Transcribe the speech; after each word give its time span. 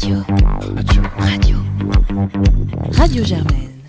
Radio. 0.00 0.24
Radio. 0.76 1.02
Radio. 1.18 1.58
Radio 3.00 3.24
Germaine. 3.24 3.82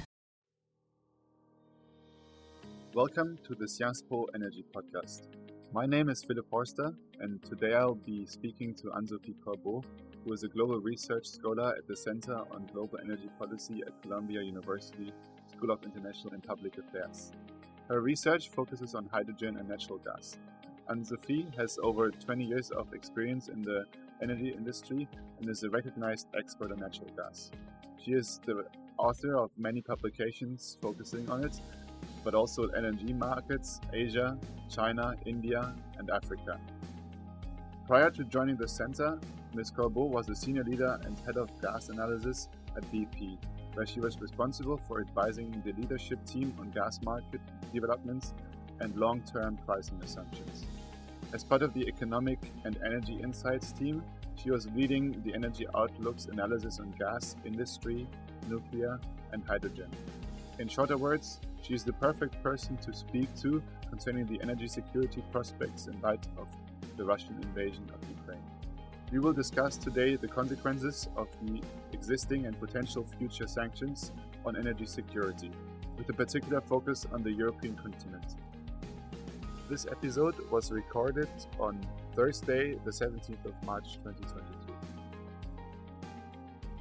Welcome 2.96 3.38
to 3.48 3.54
the 3.54 3.68
Sciences 3.68 4.02
Po 4.10 4.28
Energy 4.34 4.66
Podcast. 4.76 5.28
My 5.72 5.86
name 5.86 6.10
is 6.10 6.24
Philip 6.24 6.50
Horster, 6.52 6.96
and 7.20 7.44
today 7.44 7.76
I'll 7.76 7.94
be 7.94 8.26
speaking 8.26 8.74
to 8.82 8.92
Anne-Sophie 8.94 9.36
Corbeau, 9.46 9.84
who 10.26 10.34
is 10.34 10.42
a 10.42 10.48
global 10.48 10.80
research 10.80 11.28
scholar 11.28 11.76
at 11.78 11.88
the 11.88 11.96
Center 11.96 12.38
on 12.50 12.68
Global 12.74 12.98
Energy 13.04 13.30
Policy 13.38 13.84
at 13.86 14.02
Columbia 14.02 14.42
University 14.42 15.14
School 15.52 15.70
of 15.70 15.84
International 15.84 16.34
and 16.34 16.42
Public 16.42 16.80
Affairs. 16.80 17.34
Her 17.88 18.02
research 18.02 18.50
focuses 18.50 18.96
on 18.96 19.06
hydrogen 19.12 19.58
and 19.58 19.70
natural 19.70 20.00
gas. 20.00 20.40
Anne-Sophie 20.90 21.46
has 21.56 21.78
over 21.84 22.10
20 22.10 22.46
years 22.46 22.72
of 22.72 22.96
experience 22.96 23.50
in 23.50 23.62
the 23.62 23.86
energy 24.22 24.50
industry 24.50 25.08
and 25.40 25.50
is 25.50 25.64
a 25.64 25.70
recognized 25.70 26.28
expert 26.38 26.72
on 26.72 26.80
natural 26.80 27.10
gas. 27.16 27.52
She 28.04 28.14
is 28.14 28.40
the 28.46 28.66
author 28.98 29.38
of 29.38 29.52
many 29.58 29.82
publications 29.82 30.78
focusing 30.82 31.30
on 31.30 31.44
it, 31.44 31.60
but 32.24 32.34
also 32.34 32.68
LNG 32.68 33.18
markets, 33.18 33.80
Asia, 33.94 34.38
China, 34.70 35.16
India, 35.26 35.74
and 35.98 36.10
Africa. 36.10 36.60
Prior 37.88 38.12
to 38.12 38.24
joining 38.26 38.56
the 38.56 38.68
center, 38.68 39.18
Ms. 39.54 39.72
Corbeau 39.72 40.08
was 40.08 40.30
a 40.30 40.36
senior 40.36 40.64
leader 40.64 41.00
and 41.06 41.18
head 41.26 41.38
of 41.38 41.50
gas 41.62 41.90
analysis 41.90 42.50
at 42.78 42.84
BP, 42.92 43.38
where 43.74 43.86
she 43.86 44.00
was 44.00 44.20
responsible 44.22 44.80
for 44.88 45.02
advising 45.02 45.50
the 45.66 45.74
leadership 45.74 46.24
team 46.26 46.54
on 46.60 46.70
gas 46.70 47.00
market 47.02 47.42
developments 47.74 48.34
and 48.80 48.96
long 48.96 49.22
term 49.22 49.58
pricing 49.66 50.00
assumptions. 50.04 50.66
As 51.32 51.44
part 51.44 51.62
of 51.62 51.76
the 51.76 51.88
Economic 51.88 52.40
and 52.66 52.76
Energy 52.84 53.20
Insights 53.22 53.72
team, 53.72 54.02
she 54.36 54.50
was 54.50 54.68
leading 54.76 55.22
the 55.24 55.36
energy 55.36 55.68
outlooks 55.76 56.26
analysis 56.26 56.80
on 56.80 56.92
gas, 56.98 57.36
industry, 57.46 58.08
nuclear, 58.48 59.00
and 59.32 59.44
hydrogen. 59.46 59.92
In 60.58 60.68
shorter 60.68 60.98
words, 60.98 61.40
she 61.62 61.76
is 61.76 61.84
the 61.84 61.94
perfect 61.94 62.42
person 62.42 62.78
to 62.78 62.92
speak 62.94 63.30
to 63.42 63.62
concerning 63.90 64.26
the 64.26 64.42
energy 64.42 64.68
security 64.68 65.24
prospects 65.32 65.86
in 65.86 66.02
light 66.02 66.26
of 66.36 66.48
the 66.98 67.06
Russian 67.06 67.36
invasion 67.44 67.88
of 67.94 68.10
Ukraine. 68.10 68.44
We 69.12 69.20
will 69.20 69.34
discuss 69.34 69.78
today 69.78 70.16
the 70.16 70.28
consequences 70.28 71.10
of 71.16 71.28
the 71.44 71.62
existing 71.94 72.48
and 72.48 72.60
potential 72.60 73.06
future 73.20 73.48
sanctions 73.48 74.12
on 74.46 74.58
energy 74.58 74.88
security, 74.88 75.52
with 75.96 76.10
a 76.10 76.14
particular 76.14 76.62
focus 76.62 77.06
on 77.14 77.22
the 77.22 77.32
European 77.32 77.76
continent. 77.76 78.36
This 79.70 79.86
episode 79.86 80.34
was 80.50 80.72
recorded 80.72 81.30
on 81.60 81.80
Thursday, 82.16 82.74
the 82.86 82.90
17th 82.90 83.46
of 83.46 83.54
March 83.64 84.00
2022. 84.04 84.74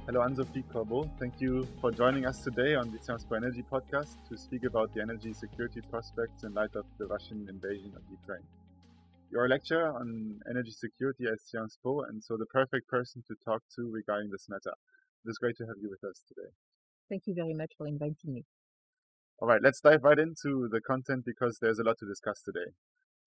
Hello, 0.07 0.23
Anne-Sophie 0.23 0.63
Corbeau. 0.73 1.07
Thank 1.19 1.39
you 1.39 1.67
for 1.81 1.91
joining 1.91 2.25
us 2.25 2.39
today 2.43 2.73
on 2.73 2.89
the 2.89 2.97
Po 2.97 3.35
Energy 3.35 3.63
podcast 3.71 4.15
to 4.27 4.35
speak 4.35 4.63
about 4.63 4.91
the 4.95 5.01
energy 5.01 5.33
security 5.33 5.81
prospects 5.81 6.41
in 6.43 6.55
light 6.55 6.73
of 6.73 6.85
the 6.97 7.05
Russian 7.05 7.45
invasion 7.47 7.93
of 7.95 8.01
Ukraine. 8.09 8.47
You're 9.29 9.45
a 9.45 9.49
lecturer 9.49 9.91
on 9.95 10.39
energy 10.49 10.71
security 10.71 11.25
at 11.31 11.39
Sciences 11.41 11.77
Po, 11.83 12.01
and 12.09 12.23
so 12.23 12.37
the 12.37 12.47
perfect 12.47 12.87
person 12.87 13.23
to 13.27 13.35
talk 13.45 13.61
to 13.75 13.87
regarding 13.91 14.31
this 14.31 14.49
matter. 14.49 14.73
It 15.23 15.29
is 15.29 15.37
great 15.37 15.57
to 15.57 15.67
have 15.67 15.75
you 15.79 15.91
with 15.91 16.03
us 16.09 16.23
today. 16.27 16.49
Thank 17.07 17.27
you 17.27 17.35
very 17.35 17.53
much 17.53 17.73
for 17.77 17.85
inviting 17.85 18.33
me. 18.33 18.45
All 19.41 19.47
right, 19.47 19.61
let's 19.63 19.79
dive 19.79 20.03
right 20.03 20.19
into 20.19 20.67
the 20.69 20.81
content 20.81 21.23
because 21.23 21.59
there's 21.61 21.79
a 21.79 21.83
lot 21.83 21.97
to 21.99 22.05
discuss 22.05 22.41
today. 22.43 22.75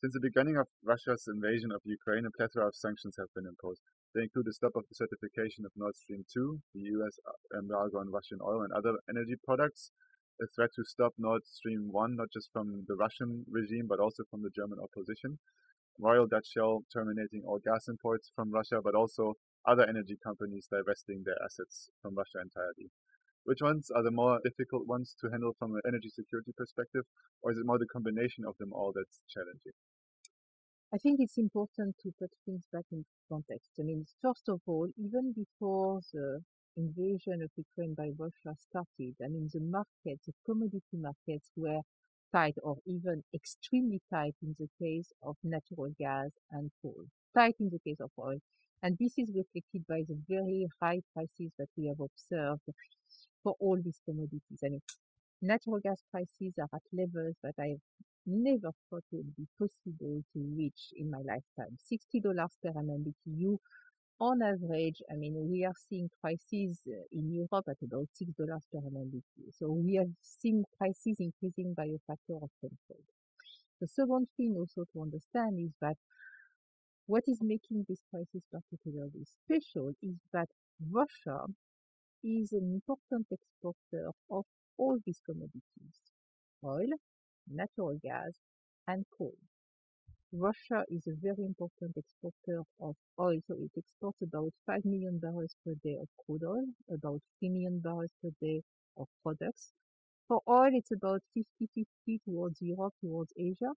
Since 0.02 0.12
the 0.12 0.20
beginning 0.20 0.58
of 0.58 0.68
Russia's 0.84 1.24
invasion 1.27 1.72
of 1.72 1.80
Ukraine, 1.84 2.27
a 2.27 2.30
plethora 2.30 2.68
of 2.68 2.77
sanctions 2.77 3.16
have 3.16 3.32
been 3.34 3.46
imposed. 3.48 3.80
They 4.14 4.28
include 4.28 4.44
the 4.44 4.52
stop 4.52 4.77
of 4.77 4.84
the 4.90 4.94
certification 4.94 5.64
of 5.64 5.72
Nord 5.74 5.96
Stream 5.96 6.27
2, 6.28 6.60
the 6.74 6.80
US 7.00 7.16
uh, 7.24 7.58
embargo 7.58 8.00
on 8.00 8.12
Russian 8.12 8.40
oil 8.44 8.60
and 8.60 8.74
other 8.74 9.00
energy 9.08 9.36
products, 9.42 9.90
a 10.36 10.44
threat 10.55 10.68
to 10.77 10.84
stop 10.84 11.14
Nord 11.16 11.46
Stream 11.46 11.88
1, 11.90 12.16
not 12.16 12.28
just 12.30 12.50
from 12.52 12.84
the 12.86 12.95
Russian 12.95 13.46
regime, 13.48 13.86
but 13.89 13.98
also 13.98 14.22
from 14.28 14.42
the 14.42 14.52
German 14.55 14.80
opposition, 14.84 15.39
Royal 15.98 16.27
Dutch 16.27 16.48
Shell 16.52 16.84
terminating 16.92 17.40
all 17.46 17.58
gas 17.64 17.89
imports 17.89 18.30
from 18.36 18.52
Russia, 18.52 18.84
but 18.84 18.95
also 18.95 19.40
other 19.67 19.89
energy 19.89 20.18
companies 20.22 20.68
divesting 20.70 21.22
their 21.24 21.40
assets 21.42 21.89
from 22.02 22.14
Russia 22.14 22.45
entirely. 22.45 22.92
Which 23.45 23.61
ones 23.61 23.91
are 23.91 24.03
the 24.03 24.11
more 24.11 24.41
difficult 24.45 24.86
ones 24.86 25.17
to 25.20 25.29
handle 25.29 25.55
from 25.58 25.75
an 25.75 25.83
energy 25.86 26.08
security 26.08 26.53
perspective, 26.57 27.05
or 27.42 27.51
is 27.51 27.58
it 27.58 27.67
more 27.67 27.79
the 27.79 27.86
combination 27.86 28.45
of 28.45 28.57
them 28.58 28.73
all 28.73 28.92
that's 28.95 29.20
challenging? 29.29 29.73
I 30.95 30.98
think 30.98 31.20
it's 31.20 31.39
important 31.39 31.97
to 32.02 32.13
put 32.19 32.31
things 32.45 32.69
back 32.73 32.85
in 32.92 33.05
context. 33.29 33.70
I 33.81 33.83
mean, 33.83 34.07
first 34.20 34.48
of 34.48 34.61
all, 34.67 34.89
even 34.97 35.33
before 35.33 36.02
the 36.13 36.42
invasion 36.77 37.42
of 37.42 37.51
Ukraine 37.57 37.95
by 37.95 38.11
Russia 38.17 38.55
started, 38.57 39.14
I 39.25 39.29
mean, 39.29 39.48
the 39.52 39.61
markets, 39.61 40.27
the 40.27 40.35
commodity 40.47 40.98
markets 40.98 41.51
were 41.57 41.81
tight 42.33 42.57
or 42.63 42.77
even 42.86 43.25
extremely 43.35 44.01
tight 44.11 44.36
in 44.42 44.55
the 44.58 44.69
case 44.79 45.13
of 45.23 45.36
natural 45.42 45.91
gas 45.98 46.31
and 46.51 46.70
coal, 46.81 47.07
tight 47.35 47.57
in 47.58 47.70
the 47.70 47.81
case 47.81 48.01
of 48.01 48.11
oil. 48.19 48.39
And 48.83 48.97
this 48.98 49.14
is 49.17 49.31
reflected 49.35 49.86
by 49.89 50.02
the 50.08 50.19
very 50.29 50.67
high 50.81 51.01
prices 51.14 51.52
that 51.58 51.69
we 51.77 51.86
have 51.86 52.01
observed 52.01 52.63
for 53.42 53.55
all 53.61 53.79
these 53.83 54.01
commodities. 54.05 54.61
I 54.64 54.69
mean, 54.69 54.83
natural 55.41 55.80
gas 55.80 56.03
prices 56.11 56.55
are 56.58 56.69
at 56.75 56.83
levels 56.92 57.36
that 57.42 57.55
I 57.58 57.77
never 58.27 58.70
thought 58.89 59.05
would 59.11 59.35
be 59.36 59.47
possible 59.58 60.23
to 60.33 60.39
reach 60.57 60.92
in 60.97 61.11
my 61.11 61.19
lifetime. 61.19 61.79
$60 61.91 62.23
per 62.63 62.70
MMBTU 62.70 63.58
on 64.20 64.41
average, 64.41 65.02
I 65.11 65.17
mean, 65.17 65.35
we 65.51 65.64
are 65.64 65.75
seeing 65.89 66.08
prices 66.20 66.81
uh, 66.86 67.02
in 67.11 67.33
Europe 67.33 67.64
at 67.69 67.83
about 67.83 68.07
$6 68.23 68.36
per 68.39 68.79
MMBTU. 68.79 69.51
So 69.52 69.73
we 69.73 69.98
are 69.98 70.07
seeing 70.20 70.64
prices 70.79 71.17
increasing 71.19 71.75
by 71.75 71.86
a 71.86 71.98
factor 72.07 72.36
of 72.36 72.51
tenfold. 72.61 73.07
The 73.81 73.89
second 73.89 74.29
thing 74.36 74.55
also 74.57 74.85
to 74.92 75.02
understand 75.02 75.58
is 75.58 75.73
that 75.81 75.97
what 77.07 77.25
is 77.27 77.41
making 77.42 77.85
these 77.89 78.02
prices 78.13 78.45
particularly 78.52 79.27
special 79.27 79.92
is 80.01 80.14
that 80.33 80.48
Russia 80.89 81.47
is 82.24 82.52
an 82.52 82.72
important 82.74 83.27
exporter 83.30 84.10
of 84.30 84.44
all 84.78 84.98
these 85.05 85.20
commodities, 85.27 86.00
oil, 86.64 86.88
natural 87.48 87.98
gas, 88.02 88.38
and 88.88 89.05
coal. 89.16 89.36
Russia 90.33 90.84
is 90.88 91.06
a 91.06 91.14
very 91.14 91.44
important 91.44 91.96
exporter 91.96 92.64
of 92.80 92.96
oil, 93.20 93.40
so 93.46 93.55
it 93.55 93.70
exports 93.77 94.20
about 94.20 94.52
5 94.66 94.84
million 94.84 95.18
barrels 95.20 95.55
per 95.64 95.74
day 95.77 95.94
of 95.96 96.08
crude 96.18 96.42
oil, 96.42 96.66
about 96.90 97.22
3 97.38 97.50
million 97.50 97.78
barrels 97.78 98.10
per 98.20 98.30
day 98.40 98.64
of 98.96 99.06
products. 99.22 99.72
For 100.28 100.42
oil, 100.48 100.70
it's 100.74 100.92
about 100.92 101.22
50-50 101.34 102.18
towards 102.24 102.62
Europe, 102.62 102.94
towards 103.00 103.33
Asia. 103.36 103.74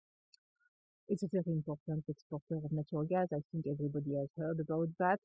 It's 1.08 1.22
a 1.22 1.28
very 1.28 1.46
important 1.50 2.04
exporter 2.08 2.56
of 2.56 2.70
natural 2.70 3.04
gas. 3.04 3.28
I 3.32 3.40
think 3.50 3.66
everybody 3.66 4.16
has 4.16 4.28
heard 4.36 4.60
about 4.60 4.90
that. 4.98 5.18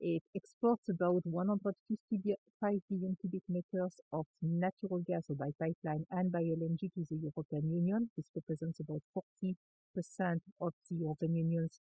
It 0.00 0.22
exports 0.34 0.88
about 0.88 1.20
155 1.24 2.80
billion 2.88 3.16
cubic 3.20 3.42
meters 3.50 4.00
of 4.14 4.24
natural 4.40 5.00
gas 5.06 5.26
by 5.28 5.50
pipeline 5.60 6.06
and 6.10 6.32
by 6.32 6.40
LNG 6.40 6.90
to 6.94 7.04
the 7.10 7.16
European 7.16 7.70
Union. 7.70 8.10
This 8.16 8.24
represents 8.34 8.80
about 8.80 9.02
40% 9.14 10.40
of 10.62 10.72
the 10.88 10.96
European 10.96 11.34
Union's 11.36 11.80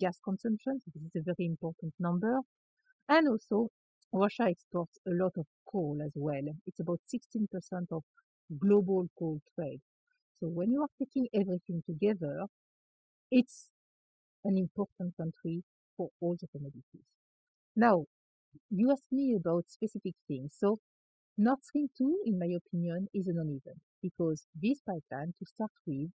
gas 0.00 0.18
consumption. 0.24 0.80
So 0.80 0.90
this 0.94 1.02
is 1.14 1.20
a 1.20 1.22
very 1.22 1.46
important 1.46 1.94
number. 2.00 2.40
And 3.08 3.28
also, 3.28 3.68
Russia 4.12 4.48
exports 4.48 4.98
a 5.06 5.10
lot 5.10 5.34
of 5.36 5.46
coal 5.70 6.00
as 6.04 6.12
well. 6.16 6.42
It's 6.66 6.80
about 6.80 6.98
16% 7.14 7.46
of 7.92 8.02
global 8.58 9.08
coal 9.16 9.40
trade. 9.54 9.80
So 10.40 10.48
when 10.48 10.72
you 10.72 10.82
are 10.82 10.90
taking 10.98 11.28
everything 11.32 11.84
together, 11.86 12.46
it's 13.30 13.68
an 14.44 14.58
important 14.58 15.16
country 15.16 15.62
for 15.96 16.08
all 16.20 16.36
the 16.40 16.48
commodities. 16.48 17.19
Now, 17.76 18.06
you 18.70 18.90
asked 18.90 19.12
me 19.12 19.34
about 19.34 19.70
specific 19.70 20.14
things. 20.28 20.54
So 20.58 20.78
Nord 21.38 21.64
Stream 21.64 21.88
2, 21.96 22.22
in 22.26 22.38
my 22.38 22.46
opinion, 22.46 23.08
is 23.14 23.28
a 23.28 23.32
non-event 23.32 23.80
because 24.02 24.46
this 24.54 24.80
pipeline, 24.80 25.34
to 25.38 25.46
start 25.46 25.72
with, 25.86 26.10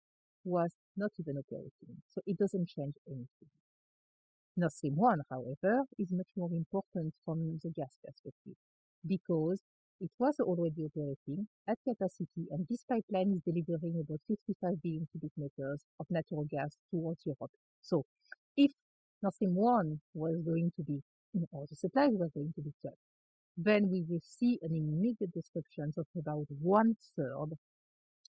was 0.44 0.74
not 0.98 1.12
even 1.19 1.38
operating. 1.38 2.01
So 2.10 2.22
it 2.25 2.38
doesn't 2.38 2.69
change 2.69 2.95
anything. 3.07 3.50
Nord 4.57 4.72
Stream 4.72 4.95
1, 4.95 5.22
however, 5.30 5.83
is 5.98 6.12
much 6.12 6.28
more 6.36 6.50
important 6.51 7.13
from 7.25 7.60
the 7.63 7.69
gas 7.69 7.98
perspective 8.04 8.56
because 9.07 9.62
it 10.01 10.12
was 10.19 10.36
already 10.39 10.83
operating 10.83 11.48
at 11.68 11.78
capacity 11.88 12.48
and 12.51 12.68
this 12.69 12.83
pipeline 12.83 13.31
is 13.31 13.42
delivering 13.45 14.00
about 14.01 14.19
55 14.28 14.81
billion 14.81 15.07
cubic 15.12 15.31
meters 15.38 15.83
of 16.00 16.07
natural 16.10 16.45
gas 16.50 16.78
towards 16.92 17.22
Europe. 17.25 17.51
So 17.81 18.04
if 18.57 18.72
Nord 19.22 19.33
Stream 19.36 19.56
1 19.56 20.01
was 20.13 20.42
going 20.45 20.72
to 20.75 20.83
be 20.83 21.01
or 21.51 21.65
the 21.69 21.75
supplies 21.75 22.12
were 22.13 22.30
going 22.33 22.53
to 22.56 22.62
be 22.62 22.74
cut, 22.81 22.97
then 23.57 23.89
we 23.89 24.03
will 24.07 24.21
see 24.21 24.59
an 24.62 24.75
immediate 24.75 25.33
disruption 25.33 25.94
of 25.97 26.07
about 26.18 26.45
one 26.62 26.95
third 27.15 27.57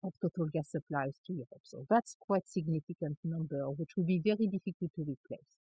of 0.02 0.12
total 0.22 0.46
gas 0.52 0.70
supplies 0.70 1.20
to 1.26 1.32
Europe. 1.32 1.62
So 1.62 1.86
that's 1.90 2.16
quite 2.18 2.48
significant 2.48 3.18
number, 3.22 3.68
which 3.70 3.90
will 3.96 4.06
be 4.06 4.18
very 4.18 4.46
difficult 4.46 4.92
to 4.96 5.02
replace. 5.02 5.56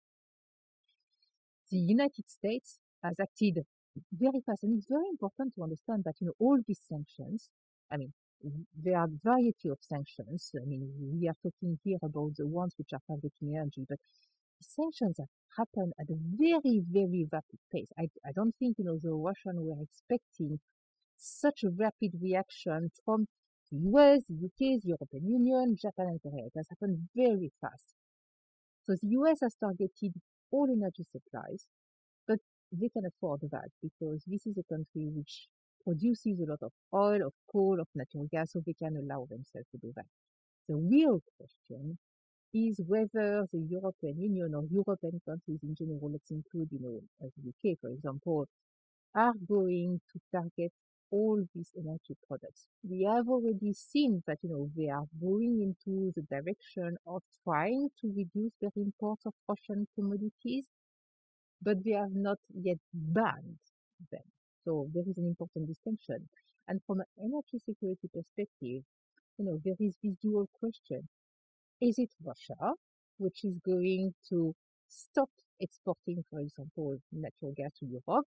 The 1.71 1.77
United 1.77 2.29
States 2.29 2.79
has 3.03 3.19
acted 3.19 3.65
very 4.11 4.41
fast. 4.45 4.63
And 4.63 4.77
it's 4.77 4.87
very 4.87 5.09
important 5.09 5.55
to 5.55 5.63
understand 5.63 6.03
that, 6.05 6.15
you 6.19 6.27
know, 6.27 6.33
all 6.39 6.59
these 6.67 6.81
sanctions, 6.87 7.49
I 7.91 7.97
mean, 7.97 8.13
there 8.81 8.97
are 8.97 9.07
variety 9.23 9.69
of 9.69 9.77
sanctions. 9.81 10.51
I 10.55 10.65
mean, 10.65 10.89
we 11.19 11.27
are 11.27 11.35
talking 11.43 11.77
here 11.83 11.97
about 12.01 12.35
the 12.37 12.47
ones 12.47 12.73
which 12.77 12.93
are 12.93 13.01
targeting 13.07 13.57
energy, 13.57 13.85
but 13.87 13.99
sanctions 14.61 15.17
have 15.17 15.27
happened 15.57 15.93
at 15.99 16.09
a 16.09 16.17
very, 16.37 16.81
very 16.89 17.27
rapid 17.31 17.59
pace. 17.71 17.89
I, 17.97 18.09
I 18.25 18.31
don't 18.33 18.55
think, 18.59 18.77
you 18.77 18.85
know, 18.85 18.99
the 19.01 19.13
Russians 19.13 19.59
were 19.59 19.81
expecting 19.81 20.59
such 21.17 21.63
a 21.63 21.69
rapid 21.69 22.11
reaction 22.21 22.91
from 23.03 23.27
the 23.71 23.77
US, 23.91 24.23
the 24.27 24.45
UK, 24.45 24.81
the 24.81 24.95
European 24.95 25.27
Union, 25.27 25.77
Japan 25.79 26.07
and 26.07 26.21
Korea. 26.21 26.45
It 26.45 26.53
has 26.55 26.67
happened 26.69 27.09
very 27.15 27.51
fast. 27.61 27.93
So 28.85 28.95
the 29.01 29.09
US 29.09 29.39
has 29.41 29.55
targeted 29.55 30.13
all 30.51 30.67
energy 30.69 31.05
supplies, 31.11 31.65
but 32.27 32.39
they 32.71 32.89
can 32.89 33.05
afford 33.05 33.41
that 33.51 33.69
because 33.81 34.23
this 34.25 34.47
is 34.47 34.57
a 34.57 34.63
country 34.73 35.09
which 35.13 35.47
produces 35.83 36.39
a 36.39 36.49
lot 36.49 36.59
of 36.61 36.71
oil, 36.93 37.27
of 37.27 37.33
coal, 37.51 37.79
of 37.79 37.87
natural 37.95 38.27
gas, 38.31 38.53
so 38.53 38.61
they 38.65 38.73
can 38.73 38.95
allow 38.97 39.27
themselves 39.29 39.67
to 39.71 39.77
do 39.81 39.93
that. 39.95 40.05
The 40.67 40.75
real 40.75 41.21
question 41.37 41.97
is 42.53 42.79
whether 42.87 43.47
the 43.51 43.59
European 43.69 44.19
Union 44.19 44.55
or 44.55 44.63
European 44.71 45.21
countries 45.25 45.61
in 45.63 45.75
general, 45.75 46.09
let's 46.11 46.31
include, 46.31 46.69
you 46.71 46.79
know, 46.81 47.01
the 47.21 47.49
UK, 47.49 47.77
for 47.81 47.89
example, 47.89 48.47
are 49.15 49.33
going 49.47 50.01
to 50.11 50.19
target 50.31 50.71
all 51.11 51.43
these 51.55 51.71
energy 51.77 52.15
products. 52.27 52.67
We 52.87 53.03
have 53.03 53.27
already 53.27 53.73
seen 53.73 54.23
that, 54.27 54.37
you 54.43 54.49
know, 54.49 54.69
they 54.75 54.89
are 54.89 55.05
going 55.19 55.61
into 55.61 56.13
the 56.15 56.21
direction 56.23 56.97
of 57.07 57.23
trying 57.43 57.89
to 58.01 58.13
reduce 58.15 58.53
their 58.61 58.71
imports 58.75 59.25
of 59.25 59.33
Russian 59.47 59.87
commodities, 59.95 60.67
but 61.61 61.83
they 61.83 61.91
have 61.91 62.13
not 62.13 62.37
yet 62.53 62.77
banned 62.93 63.59
them. 64.11 64.21
So 64.65 64.87
there 64.93 65.03
is 65.07 65.17
an 65.17 65.25
important 65.25 65.67
distinction. 65.67 66.29
And 66.67 66.79
from 66.85 66.99
an 66.99 67.07
energy 67.19 67.57
security 67.65 68.07
perspective, 68.13 68.83
you 69.37 69.45
know, 69.45 69.59
there 69.65 69.75
is 69.79 69.95
this 70.03 70.13
dual 70.21 70.47
question. 70.59 71.07
Is 71.81 71.97
it 71.97 72.09
Russia, 72.23 72.73
which 73.17 73.43
is 73.43 73.57
going 73.59 74.13
to 74.29 74.53
stop 74.87 75.29
exporting, 75.59 76.23
for 76.29 76.39
example, 76.39 76.97
natural 77.11 77.53
gas 77.55 77.71
to 77.79 77.85
Europe? 77.85 78.25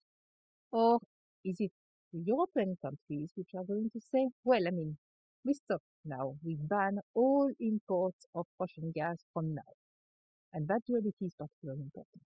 Or 0.72 1.00
is 1.44 1.58
it 1.60 1.72
European 2.14 2.78
countries 2.82 3.32
which 3.36 3.50
are 3.56 3.64
going 3.64 3.90
to 3.92 4.00
say, 4.00 4.30
well, 4.44 4.68
I 4.68 4.72
mean, 4.72 4.98
we 5.44 5.54
stop 5.54 5.82
now. 6.06 6.36
We 6.44 6.56
ban 6.60 7.00
all 7.14 7.52
imports 7.60 8.26
of 8.36 8.46
Russian 8.60 8.92
gas 8.94 9.18
from 9.34 9.56
now. 9.56 9.74
And 10.54 10.68
that 10.68 10.82
duality 10.88 11.26
is 11.26 11.34
particularly 11.36 11.82
important. 11.84 12.24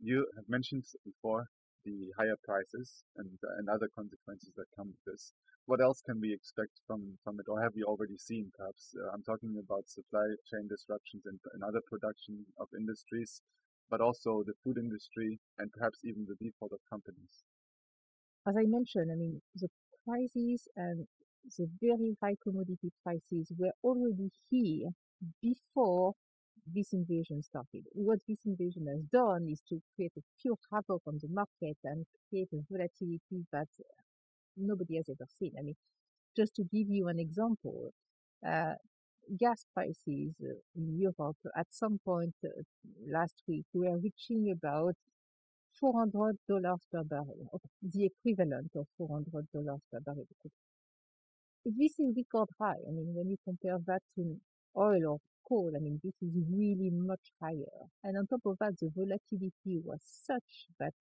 You 0.00 0.26
have 0.36 0.48
mentioned 0.48 0.84
before 1.04 1.48
the 1.84 2.10
higher 2.18 2.36
prices 2.44 3.04
and, 3.16 3.30
and 3.58 3.68
other 3.68 3.88
consequences 3.94 4.50
that 4.56 4.66
come 4.76 4.88
with 4.88 5.04
this. 5.06 5.32
What 5.66 5.80
else 5.80 6.02
can 6.04 6.20
we 6.20 6.32
expect 6.32 6.80
from, 6.86 7.16
from 7.24 7.40
it, 7.40 7.46
or 7.48 7.62
have 7.62 7.72
we 7.74 7.82
already 7.84 8.18
seen 8.18 8.52
perhaps? 8.56 8.94
Uh, 8.96 9.10
I'm 9.12 9.22
talking 9.22 9.56
about 9.56 9.88
supply 9.88 10.26
chain 10.50 10.68
disruptions 10.68 11.24
in, 11.24 11.38
in 11.54 11.62
other 11.62 11.80
production 11.88 12.44
of 12.58 12.68
industries, 12.76 13.40
but 13.88 14.00
also 14.00 14.42
the 14.44 14.52
food 14.62 14.76
industry 14.76 15.40
and 15.58 15.72
perhaps 15.72 16.00
even 16.04 16.26
the 16.28 16.36
default 16.36 16.72
of 16.72 16.80
companies. 16.90 17.44
As 18.46 18.56
I 18.56 18.64
mentioned, 18.64 19.10
I 19.10 19.16
mean, 19.16 19.40
the 19.56 19.68
prices 20.04 20.68
and 20.76 21.06
the 21.56 21.66
very 21.80 22.16
high 22.22 22.36
commodity 22.42 22.92
prices 23.02 23.52
were 23.58 23.72
already 23.82 24.30
here 24.50 24.90
before 25.40 26.12
this 26.66 26.92
invasion 26.92 27.42
started. 27.42 27.84
What 27.92 28.20
this 28.28 28.40
invasion 28.46 28.86
has 28.86 29.04
done 29.04 29.48
is 29.50 29.60
to 29.68 29.80
create 29.94 30.12
a 30.16 30.22
pure 30.40 30.56
havoc 30.72 31.02
on 31.06 31.18
the 31.20 31.28
market 31.28 31.76
and 31.84 32.06
create 32.30 32.48
a 32.52 32.60
volatility 32.70 33.46
that 33.52 33.68
nobody 34.56 34.96
has 34.96 35.08
ever 35.08 35.26
seen. 35.38 35.52
I 35.58 35.62
mean, 35.62 35.76
just 36.36 36.54
to 36.56 36.62
give 36.62 36.88
you 36.88 37.08
an 37.08 37.18
example, 37.18 37.92
uh, 38.46 38.74
gas 39.38 39.64
prices 39.74 40.36
in 40.76 40.98
Europe 40.98 41.36
at 41.56 41.66
some 41.70 41.98
point 42.04 42.34
uh, 42.44 42.48
last 43.10 43.34
week 43.48 43.64
were 43.72 43.98
reaching 43.98 44.50
about 44.52 44.94
$400 45.82 46.36
per 46.92 47.02
barrel, 47.04 47.60
the 47.82 48.04
equivalent 48.06 48.70
of 48.76 48.86
$400 49.00 49.80
per 49.90 50.00
barrel. 50.00 50.26
This 51.64 51.98
is 51.98 52.14
record 52.16 52.48
high. 52.60 52.80
I 52.86 52.90
mean, 52.90 53.14
when 53.14 53.28
you 53.28 53.36
compare 53.44 53.78
that 53.86 54.02
to 54.16 54.36
oil 54.76 55.04
or 55.12 55.18
coal, 55.48 55.72
I 55.76 55.80
mean, 55.80 56.00
this 56.02 56.14
is 56.22 56.34
really 56.50 56.90
much 56.90 57.32
higher. 57.40 57.88
And 58.02 58.16
on 58.18 58.26
top 58.26 58.40
of 58.46 58.56
that, 58.60 58.78
the 58.80 58.90
volatility 58.94 59.80
was 59.84 60.00
such 60.02 60.66
that 60.78 60.94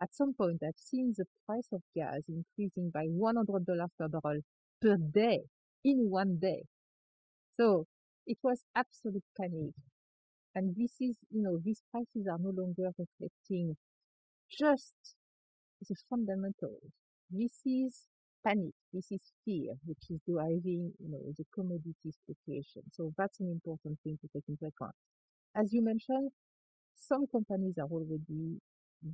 at 0.00 0.14
some 0.14 0.34
point 0.34 0.62
I've 0.62 0.78
seen 0.78 1.14
the 1.16 1.24
price 1.46 1.68
of 1.72 1.82
gas 1.94 2.22
increasing 2.28 2.90
by 2.92 3.06
$100 3.06 3.88
per 3.98 4.08
barrel 4.08 4.40
per 4.80 4.96
day 4.96 5.40
in 5.84 6.10
one 6.10 6.38
day. 6.40 6.62
So 7.56 7.86
it 8.26 8.38
was 8.42 8.62
absolute 8.74 9.24
panic. 9.38 9.74
And 10.54 10.74
this 10.76 10.92
is, 11.00 11.16
you 11.30 11.42
know, 11.42 11.58
these 11.64 11.82
prices 11.90 12.26
are 12.30 12.38
no 12.38 12.50
longer 12.50 12.90
reflecting 12.98 13.76
just 14.50 14.94
the 15.88 15.96
fundamentals. 16.10 16.82
This 17.30 17.60
is 17.64 18.04
panic. 18.44 18.74
This 18.92 19.10
is 19.12 19.22
fear, 19.44 19.74
which 19.84 20.04
is 20.10 20.20
driving, 20.28 20.92
you 20.98 21.10
know, 21.10 21.32
the 21.36 21.44
commodities 21.54 22.18
fluctuation. 22.26 22.82
So 22.92 23.12
that's 23.18 23.40
an 23.40 23.50
important 23.50 23.98
thing 24.04 24.18
to 24.22 24.28
take 24.34 24.44
into 24.48 24.66
account. 24.66 24.94
As 25.56 25.72
you 25.72 25.82
mentioned, 25.82 26.30
some 26.96 27.26
companies 27.26 27.74
have 27.78 27.92
already 27.92 28.60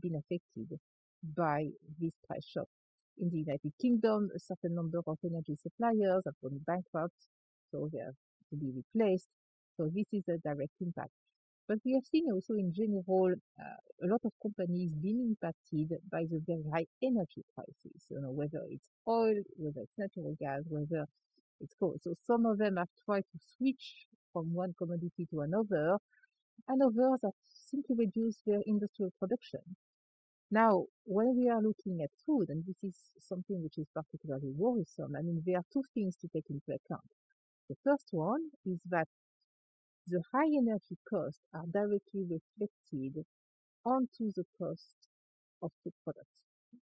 been 0.01 0.17
affected 0.17 0.79
by 1.37 1.69
this 2.01 2.15
price 2.27 2.47
shock. 2.47 2.69
In 3.19 3.31
the 3.31 3.39
United 3.39 3.73
Kingdom, 3.81 4.31
a 4.35 4.39
certain 4.39 4.75
number 4.75 5.01
of 5.07 5.19
energy 5.25 5.57
suppliers 5.57 6.23
have 6.27 6.35
gone 6.43 6.61
bankrupt, 6.67 7.15
so 7.71 7.89
they 7.93 8.01
have 8.01 8.15
to 8.51 8.57
be 8.57 8.73
replaced. 8.75 9.29
So 9.77 9.91
this 9.95 10.07
is 10.13 10.25
a 10.29 10.39
direct 10.39 10.73
impact. 10.81 11.11
But 11.69 11.79
we 11.85 11.95
have 11.95 12.05
seen 12.05 12.31
also 12.31 12.55
in 12.55 12.73
general 12.75 13.35
uh, 13.59 14.05
a 14.05 14.07
lot 14.07 14.21
of 14.25 14.33
companies 14.43 14.93
being 15.01 15.21
impacted 15.35 15.99
by 16.11 16.25
the 16.25 16.41
very 16.47 16.65
high 16.73 16.87
energy 17.03 17.43
prices, 17.55 18.05
you 18.11 18.21
know, 18.21 18.31
whether 18.31 18.61
it's 18.71 18.89
oil, 19.09 19.35
whether 19.57 19.81
it's 19.81 19.99
natural 19.99 20.37
gas, 20.39 20.63
whether 20.69 21.07
it's 21.61 21.75
coal. 21.81 21.97
So 22.03 22.15
some 22.27 22.45
of 22.45 22.59
them 22.59 22.77
have 22.77 22.89
tried 23.07 23.25
to 23.33 23.39
switch 23.57 24.07
from 24.33 24.53
one 24.53 24.75
commodity 24.77 25.27
to 25.31 25.41
another, 25.41 25.97
and 26.69 26.83
others 26.83 27.21
have 27.23 27.33
simply 27.49 27.97
reduced 27.97 28.41
their 28.47 28.61
industrial 28.67 29.13
production. 29.19 29.61
Now, 30.51 30.85
when 31.05 31.37
we 31.37 31.49
are 31.49 31.63
looking 31.63 32.03
at 32.03 32.11
food, 32.27 32.51
and 32.51 32.65
this 32.67 32.77
is 32.83 32.95
something 33.21 33.63
which 33.63 33.79
is 33.79 33.87
particularly 33.95 34.53
worrisome, 34.57 35.17
I 35.17 35.23
mean, 35.23 35.43
there 35.47 35.57
are 35.59 35.65
two 35.73 35.83
things 35.95 36.17
to 36.17 36.29
take 36.29 36.51
into 36.51 36.73
account. 36.73 37.11
The 37.69 37.77
first 37.83 38.09
one 38.11 38.51
is 38.67 38.81
that 38.91 39.09
the 40.09 40.23
high 40.33 40.47
energy 40.47 40.97
costs 41.09 41.41
are 41.55 41.67
directly 41.73 42.25
reflected 42.29 43.25
onto 43.85 44.33
the 44.37 44.45
cost 44.59 44.95
of 45.63 45.71
food 45.83 45.93
products. 46.05 46.41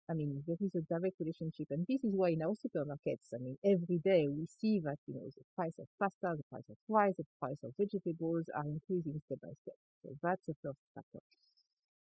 I 0.09 0.13
mean, 0.13 0.43
there 0.47 0.57
is 0.59 0.75
a 0.75 0.81
direct 0.81 1.19
relationship, 1.19 1.67
and 1.71 1.85
this 1.87 2.03
is 2.03 2.13
why 2.15 2.29
in 2.29 2.41
our 2.41 2.55
supermarkets, 2.55 3.33
I 3.33 3.39
mean, 3.39 3.57
every 3.65 3.99
day 3.99 4.27
we 4.27 4.45
see 4.45 4.79
that, 4.81 4.97
you 5.07 5.15
know, 5.15 5.29
the 5.35 5.43
price 5.55 5.79
of 5.79 5.87
pasta, 5.99 6.37
the 6.37 6.43
price 6.49 6.69
of 6.69 6.77
rice, 6.87 7.15
the 7.17 7.25
price 7.39 7.59
of 7.63 7.73
vegetables 7.77 8.49
are 8.55 8.65
increasing 8.65 9.21
step 9.25 9.39
by 9.41 9.53
step. 9.61 9.75
So 10.03 10.15
that's 10.21 10.45
the 10.47 10.55
first 10.63 10.79
factor. 10.95 11.19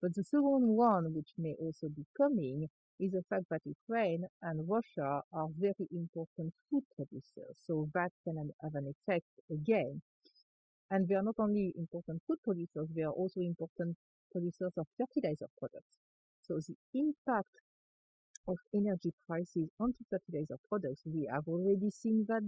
But 0.02 0.16
the 0.16 0.24
second 0.24 0.68
one, 0.68 1.14
which 1.14 1.34
may 1.38 1.54
also 1.60 1.90
be 1.90 2.06
coming, 2.18 2.70
is 3.00 3.12
the 3.12 3.24
fact 3.30 3.46
that 3.52 3.62
Ukraine 3.66 4.26
and 4.42 4.68
Russia 4.68 5.22
are 5.34 5.48
very 5.58 5.88
important 5.92 6.54
food 6.70 6.84
producers. 6.96 7.56
So 7.66 7.90
that 7.94 8.12
can 8.24 8.52
have 8.64 8.76
an 8.76 8.94
effect 8.94 9.28
again 9.52 10.02
and 10.92 11.08
they 11.08 11.16
are 11.16 11.24
not 11.24 11.36
only 11.40 11.74
important 11.78 12.22
food 12.28 12.38
producers, 12.44 12.90
they 12.96 13.04
are 13.04 13.12
also 13.12 13.42
important 13.42 13.98
producers 14.32 14.74
of 14.78 14.88
fertilizer 14.98 15.48
products. 15.60 15.98
So 16.44 16.60
the 16.60 16.76
impact 16.94 17.50
of 18.48 18.58
energy 18.74 19.14
prices 19.28 19.70
onto 19.80 20.04
fertilizer 20.10 20.58
products, 20.70 21.04
we 21.06 21.28
have 21.32 21.48
already 21.48 21.90
seen 21.90 22.26
that 22.28 22.44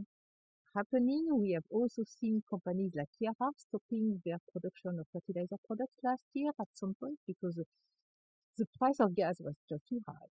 happening. 0.75 1.27
We 1.31 1.51
have 1.53 1.65
also 1.69 2.03
seen 2.03 2.43
companies 2.49 2.93
like 2.95 3.09
Yara 3.19 3.51
stopping 3.57 4.21
their 4.25 4.39
production 4.51 4.99
of 4.99 5.07
fertilizer 5.13 5.57
products 5.67 5.95
last 6.03 6.23
year 6.33 6.51
at 6.59 6.67
some 6.73 6.95
point 6.99 7.19
because 7.27 7.55
the 8.57 8.65
price 8.77 8.99
of 8.99 9.15
gas 9.15 9.37
was 9.39 9.55
just 9.69 9.87
too 9.89 10.01
high. 10.07 10.29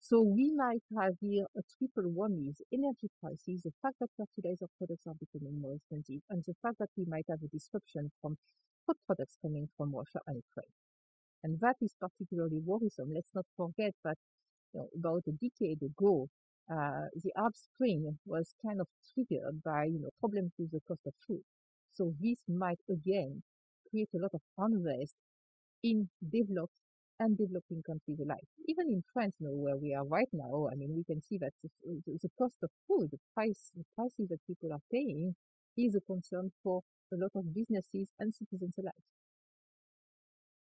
So 0.00 0.20
we 0.22 0.50
might 0.52 0.82
have 0.98 1.14
here 1.20 1.46
a 1.56 1.62
triple 1.78 2.10
whammy, 2.10 2.54
energy 2.72 3.08
prices, 3.20 3.62
the 3.62 3.72
fact 3.82 3.96
that 4.00 4.10
fertilizer 4.16 4.66
products 4.78 5.06
are 5.06 5.14
becoming 5.14 5.60
more 5.60 5.74
expensive, 5.74 6.22
and 6.28 6.42
the 6.44 6.54
fact 6.62 6.78
that 6.78 6.90
we 6.96 7.04
might 7.04 7.26
have 7.30 7.42
a 7.42 7.48
disruption 7.48 8.10
from 8.20 8.36
food 8.86 8.96
products 9.06 9.36
coming 9.42 9.68
from 9.76 9.94
Russia 9.94 10.20
and 10.26 10.36
Ukraine. 10.36 10.72
And 11.44 11.60
that 11.60 11.76
is 11.80 11.94
particularly 12.00 12.58
worrisome. 12.58 13.12
Let's 13.14 13.34
not 13.34 13.46
forget 13.56 13.94
that 14.04 14.18
you 14.74 14.80
know, 14.80 14.88
about 14.98 15.24
a 15.28 15.32
decade 15.32 15.82
ago, 15.82 16.28
uh, 16.70 17.06
the 17.14 17.32
Arab 17.36 17.56
Spring 17.56 18.18
was 18.26 18.54
kind 18.64 18.80
of 18.80 18.88
triggered 19.14 19.62
by 19.62 19.84
you 19.84 20.00
know 20.00 20.10
problems 20.20 20.52
with 20.58 20.70
the 20.72 20.80
cost 20.88 21.06
of 21.06 21.14
food. 21.26 21.42
So 21.94 22.14
this 22.20 22.38
might 22.48 22.80
again 22.88 23.42
create 23.90 24.10
a 24.14 24.18
lot 24.18 24.32
of 24.34 24.42
unrest 24.58 25.14
in 25.82 26.08
developed 26.22 26.72
and 27.20 27.36
developing 27.36 27.82
countries 27.86 28.18
alike. 28.18 28.48
Even 28.66 28.88
in 28.88 29.04
France, 29.12 29.34
you 29.38 29.46
know, 29.46 29.54
where 29.54 29.76
we 29.76 29.94
are 29.94 30.04
right 30.04 30.28
now, 30.32 30.68
I 30.72 30.74
mean, 30.74 30.96
we 30.96 31.04
can 31.04 31.22
see 31.22 31.38
that 31.38 31.52
the, 31.62 31.70
the 31.84 32.30
cost 32.36 32.56
of 32.62 32.70
food, 32.88 33.10
the 33.12 33.20
price, 33.34 33.70
the 33.76 33.84
prices 33.94 34.28
that 34.30 34.40
people 34.46 34.72
are 34.72 34.82
paying, 34.90 35.36
is 35.76 35.94
a 35.94 36.00
concern 36.00 36.50
for 36.64 36.82
a 37.12 37.16
lot 37.16 37.30
of 37.34 37.54
businesses 37.54 38.08
and 38.18 38.34
citizens 38.34 38.74
alike. 38.78 39.04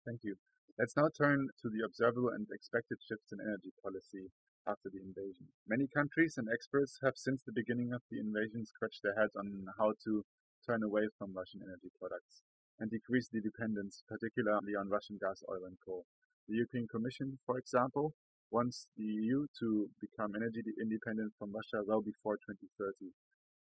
Thank 0.05 0.21
you. 0.25 0.37
Let's 0.79 0.97
now 0.97 1.09
turn 1.09 1.49
to 1.62 1.69
the 1.71 1.85
observable 1.85 2.31
and 2.31 2.47
expected 2.53 2.99
shifts 3.07 3.33
in 3.33 3.41
energy 3.41 3.73
policy 3.83 4.31
after 4.67 4.91
the 4.91 5.00
invasion. 5.00 5.49
Many 5.67 5.87
countries 5.88 6.37
and 6.38 6.49
experts 6.53 6.99
have 7.03 7.17
since 7.17 7.43
the 7.43 7.53
beginning 7.55 7.93
of 7.93 8.03
the 8.11 8.21
invasion 8.21 8.67
scratched 8.67 9.03
their 9.03 9.15
heads 9.15 9.35
on 9.37 9.67
how 9.79 9.95
to 10.05 10.25
turn 10.67 10.83
away 10.83 11.09
from 11.19 11.35
Russian 11.35 11.62
energy 11.62 11.91
products 11.99 12.43
and 12.79 12.91
decrease 12.91 13.29
the 13.29 13.41
dependence, 13.41 14.03
particularly 14.09 14.75
on 14.79 14.88
Russian 14.88 15.19
gas, 15.21 15.43
oil, 15.50 15.67
and 15.67 15.77
coal. 15.85 16.05
The 16.49 16.57
European 16.57 16.88
Commission, 16.88 17.38
for 17.45 17.59
example, 17.59 18.14
wants 18.50 18.88
the 18.97 19.05
EU 19.05 19.47
to 19.61 19.90
become 20.00 20.35
energy 20.35 20.62
independent 20.81 21.35
from 21.38 21.52
Russia 21.52 21.85
well 21.87 22.00
before 22.00 22.37
2030. 22.37 23.12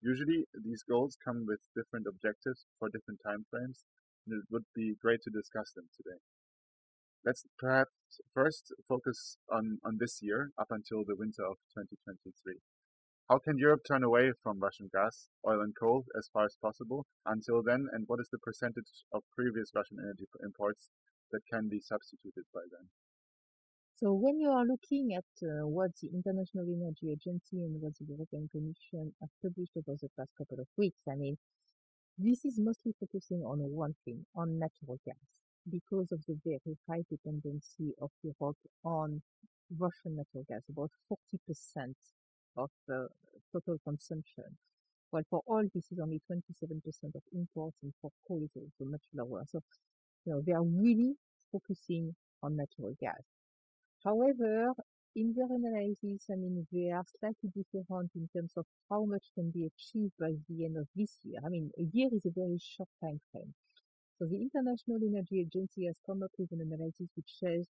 Usually, 0.01 0.45
these 0.57 0.81
goals 0.81 1.15
come 1.23 1.45
with 1.45 1.59
different 1.75 2.07
objectives 2.07 2.65
for 2.79 2.89
different 2.89 3.21
time 3.23 3.45
frames, 3.51 3.85
and 4.25 4.41
it 4.41 4.45
would 4.49 4.65
be 4.73 4.95
great 4.99 5.21
to 5.21 5.29
discuss 5.29 5.71
them 5.73 5.85
today. 5.95 6.17
Let's 7.23 7.45
perhaps 7.59 7.93
first 8.33 8.73
focus 8.89 9.37
on, 9.51 9.77
on 9.85 9.97
this 9.99 10.19
year 10.23 10.49
up 10.57 10.71
until 10.71 11.05
the 11.05 11.15
winter 11.15 11.45
of 11.45 11.61
2023. 11.77 12.57
How 13.29 13.37
can 13.37 13.59
Europe 13.59 13.81
turn 13.87 14.03
away 14.03 14.33
from 14.41 14.59
Russian 14.59 14.89
gas, 14.91 15.29
oil, 15.47 15.61
and 15.61 15.75
coal 15.79 16.05
as 16.17 16.27
far 16.33 16.45
as 16.45 16.57
possible 16.59 17.05
until 17.23 17.61
then, 17.61 17.87
and 17.93 18.05
what 18.07 18.19
is 18.19 18.29
the 18.31 18.39
percentage 18.39 19.05
of 19.13 19.21
previous 19.37 19.71
Russian 19.75 19.99
energy 20.01 20.25
imports 20.43 20.89
that 21.33 21.41
can 21.51 21.67
be 21.67 21.81
substituted 21.81 22.45
by 22.53 22.61
then. 22.71 22.87
So 23.95 24.13
when 24.13 24.39
you 24.39 24.49
are 24.49 24.65
looking 24.65 25.13
at 25.13 25.29
uh, 25.43 25.67
what 25.67 25.91
the 26.01 26.09
International 26.13 26.65
Energy 26.65 27.11
Agency 27.11 27.63
and 27.63 27.79
what 27.81 27.93
the 27.99 28.05
European 28.05 28.49
Commission 28.51 29.13
have 29.21 29.29
published 29.41 29.73
over 29.77 29.97
the 30.01 30.09
past 30.17 30.31
couple 30.37 30.59
of 30.59 30.67
weeks, 30.77 31.01
I 31.09 31.15
mean, 31.15 31.37
this 32.17 32.45
is 32.45 32.59
mostly 32.59 32.93
focusing 32.99 33.43
on 33.43 33.59
one 33.59 33.95
thing, 34.05 34.25
on 34.35 34.59
natural 34.59 34.99
gas, 35.05 35.47
because 35.69 36.11
of 36.11 36.21
the 36.27 36.37
very 36.43 36.77
high 36.89 37.03
dependency 37.09 37.93
of 38.01 38.09
Europe 38.23 38.57
on 38.83 39.21
Russian 39.77 40.17
natural 40.17 40.45
gas, 40.49 40.61
about 40.69 40.91
40% 41.09 41.93
of 42.57 42.69
the 42.87 43.07
total 43.51 43.77
consumption. 43.83 44.57
Well, 45.11 45.23
for 45.29 45.41
oil, 45.49 45.69
this 45.73 45.91
is 45.91 45.99
only 45.99 46.21
27% 46.29 46.81
of 47.15 47.21
imports, 47.33 47.77
and 47.83 47.93
for 48.01 48.11
coal, 48.27 48.41
it's 48.43 48.57
also 48.57 48.89
much 48.89 49.05
lower. 49.13 49.43
So 49.47 49.61
you 50.25 50.33
know, 50.33 50.41
they 50.41 50.53
are 50.53 50.63
really 50.63 51.15
focusing 51.51 52.15
on 52.41 52.55
natural 52.57 52.95
gas. 52.99 53.21
However, 54.03 54.73
in 55.15 55.33
their 55.35 55.45
analysis, 55.45 56.25
I 56.31 56.35
mean, 56.35 56.65
they 56.71 56.91
are 56.91 57.03
slightly 57.19 57.49
different 57.55 58.11
in 58.15 58.27
terms 58.35 58.53
of 58.57 58.65
how 58.89 59.05
much 59.05 59.23
can 59.35 59.51
be 59.51 59.65
achieved 59.69 60.13
by 60.19 60.33
the 60.49 60.65
end 60.65 60.77
of 60.77 60.87
this 60.95 61.19
year. 61.23 61.39
I 61.45 61.49
mean, 61.49 61.71
a 61.77 61.83
year 61.95 62.09
is 62.11 62.25
a 62.25 62.31
very 62.31 62.57
short 62.59 62.89
time 63.01 63.19
frame. 63.31 63.53
So 64.17 64.25
the 64.25 64.41
International 64.41 64.99
Energy 65.03 65.41
Agency 65.41 65.85
has 65.85 65.97
come 66.05 66.23
up 66.23 66.31
with 66.37 66.51
an 66.51 66.61
analysis 66.61 67.09
which 67.15 67.31
says 67.39 67.67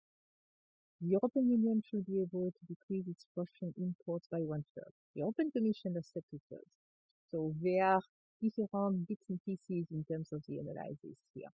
the 1.01 1.09
European 1.09 1.49
Union 1.49 1.81
should 1.89 2.05
be 2.05 2.21
able 2.21 2.51
to 2.51 2.65
decrease 2.67 3.07
its 3.07 3.25
Russian 3.35 3.73
imports 3.77 4.27
by 4.31 4.39
one 4.39 4.63
third. 4.75 4.91
The 5.15 5.21
European 5.21 5.51
Commission 5.51 5.95
has 5.95 6.07
said 6.13 6.23
two 6.29 6.39
thirds. 6.49 6.71
So 7.31 7.53
there 7.61 7.85
are 7.85 8.01
different 8.41 9.07
bits 9.07 9.25
and 9.29 9.39
pieces 9.45 9.87
in 9.91 10.03
terms 10.09 10.31
of 10.31 10.43
the 10.47 10.59
analysis 10.59 11.17
here. 11.33 11.49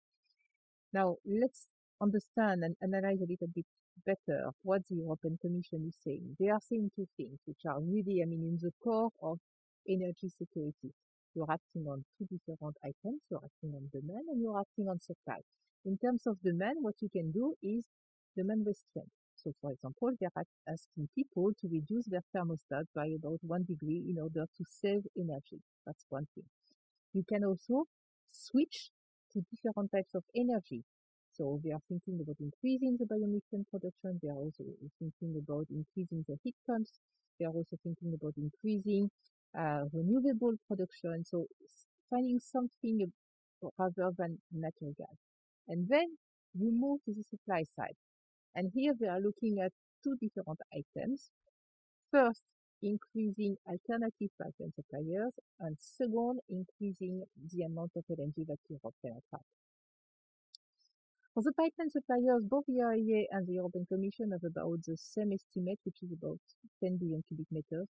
Now, 0.95 1.17
let's 1.25 1.67
understand 1.99 2.63
and 2.63 2.77
analyze 2.81 3.19
a 3.19 3.27
little 3.27 3.51
bit 3.53 3.65
better 4.05 4.51
what 4.63 4.87
the 4.87 4.95
European 4.95 5.37
Commission 5.41 5.83
is 5.91 5.97
saying. 6.05 6.37
They 6.39 6.47
are 6.47 6.61
saying 6.61 6.91
two 6.95 7.05
things, 7.17 7.37
which 7.43 7.67
are 7.67 7.81
really, 7.81 8.23
I 8.23 8.25
mean, 8.25 8.47
in 8.47 8.57
the 8.61 8.71
core 8.81 9.09
of 9.21 9.39
energy 9.89 10.29
security. 10.29 10.93
You're 11.35 11.51
acting 11.51 11.85
on 11.91 12.05
two 12.17 12.25
different 12.31 12.77
items. 12.81 13.19
You're 13.29 13.43
acting 13.43 13.75
on 13.75 13.89
demand 13.91 14.23
and 14.31 14.41
you're 14.41 14.57
acting 14.57 14.87
on 14.87 15.01
supply. 15.01 15.39
In 15.83 15.97
terms 15.97 16.23
of 16.27 16.41
demand, 16.41 16.77
what 16.79 16.95
you 17.01 17.09
can 17.09 17.29
do 17.33 17.55
is 17.61 17.83
demand 18.37 18.65
restraint. 18.65 19.11
So, 19.35 19.51
for 19.59 19.73
example, 19.73 20.11
they're 20.17 20.45
asking 20.65 21.09
people 21.13 21.51
to 21.59 21.67
reduce 21.67 22.05
their 22.07 22.23
thermostat 22.33 22.85
by 22.95 23.07
about 23.07 23.39
one 23.41 23.65
degree 23.67 24.01
in 24.07 24.15
order 24.17 24.45
to 24.45 24.63
save 24.81 25.03
energy. 25.19 25.59
That's 25.85 26.05
one 26.07 26.27
thing. 26.33 26.45
You 27.13 27.25
can 27.27 27.43
also 27.43 27.83
switch 28.31 28.91
to 29.35 29.45
different 29.51 29.91
types 29.91 30.15
of 30.15 30.23
energy. 30.35 30.83
So 31.33 31.61
they 31.63 31.71
are 31.71 31.81
thinking 31.89 32.19
about 32.21 32.37
increasing 32.39 32.97
the 32.99 33.05
biomethane 33.05 33.65
production. 33.71 34.19
They 34.23 34.29
are 34.29 34.37
also 34.45 34.65
thinking 34.99 35.37
about 35.37 35.67
increasing 35.69 36.25
the 36.27 36.37
heat 36.43 36.55
pumps. 36.67 36.99
They 37.39 37.45
are 37.45 37.51
also 37.53 37.77
thinking 37.83 38.13
about 38.15 38.35
increasing 38.37 39.11
uh, 39.59 39.85
renewable 39.93 40.55
production. 40.67 41.25
So 41.25 41.47
finding 42.09 42.39
something 42.39 43.11
rather 43.77 44.11
than 44.17 44.39
natural 44.51 44.93
gas. 44.97 45.17
And 45.67 45.87
then 45.89 46.17
you 46.57 46.71
move 46.71 47.01
to 47.05 47.13
the 47.13 47.23
supply 47.23 47.63
side. 47.75 47.97
And 48.55 48.71
here 48.73 48.93
they 48.99 49.07
are 49.07 49.21
looking 49.21 49.59
at 49.61 49.73
two 50.03 50.15
different 50.21 50.59
items. 50.73 51.31
First, 52.11 52.43
increasing 52.81 53.57
alternative 53.67 54.29
pipeline 54.41 54.73
suppliers, 54.75 55.33
and 55.59 55.77
second, 55.79 56.39
increasing 56.49 57.23
the 57.51 57.63
amount 57.63 57.91
of 57.95 58.03
LNG 58.11 58.45
that 58.47 58.59
Europe 58.69 58.95
can 59.01 59.11
attract. 59.11 59.45
For 61.33 61.43
the 61.43 61.51
pipeline 61.51 61.89
suppliers, 61.89 62.43
both 62.43 62.65
the 62.65 62.79
IEA 62.79 63.25
and 63.31 63.45
the 63.45 63.55
European 63.55 63.85
Commission 63.87 64.31
have 64.31 64.43
about 64.45 64.79
the 64.87 64.95
same 64.95 65.33
estimate, 65.33 65.79
which 65.83 66.01
is 66.01 66.13
about 66.13 66.39
10 66.81 66.97
billion 66.97 67.23
cubic 67.27 67.47
meters. 67.51 67.87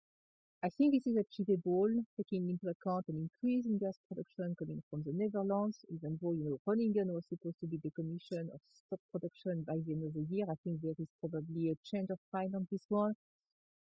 I 0.63 0.69
think 0.69 0.93
this 0.93 1.07
is 1.07 1.17
achievable, 1.17 1.89
taking 2.17 2.47
into 2.47 2.69
account 2.69 3.05
an 3.09 3.17
increase 3.17 3.65
in 3.65 3.79
gas 3.79 3.97
production 4.07 4.55
coming 4.59 4.83
from 4.91 5.01
the 5.01 5.11
Netherlands, 5.11 5.83
even 5.89 6.19
though, 6.21 6.33
you 6.33 6.43
know, 6.45 6.59
Groningen 6.67 7.11
was 7.11 7.25
supposed 7.25 7.59
to 7.61 7.65
be 7.67 7.79
the 7.83 7.89
commission 7.97 8.47
of 8.53 8.61
stop 8.71 8.99
production 9.11 9.65
by 9.67 9.77
the 9.81 9.93
end 9.93 10.05
of 10.05 10.13
the 10.13 10.27
year. 10.29 10.45
I 10.47 10.53
think 10.63 10.81
there 10.83 10.93
is 10.99 11.09
probably 11.19 11.71
a 11.71 11.81
change 11.83 12.11
of 12.11 12.19
mind 12.31 12.53
on 12.53 12.67
this 12.71 12.85
one 12.89 13.15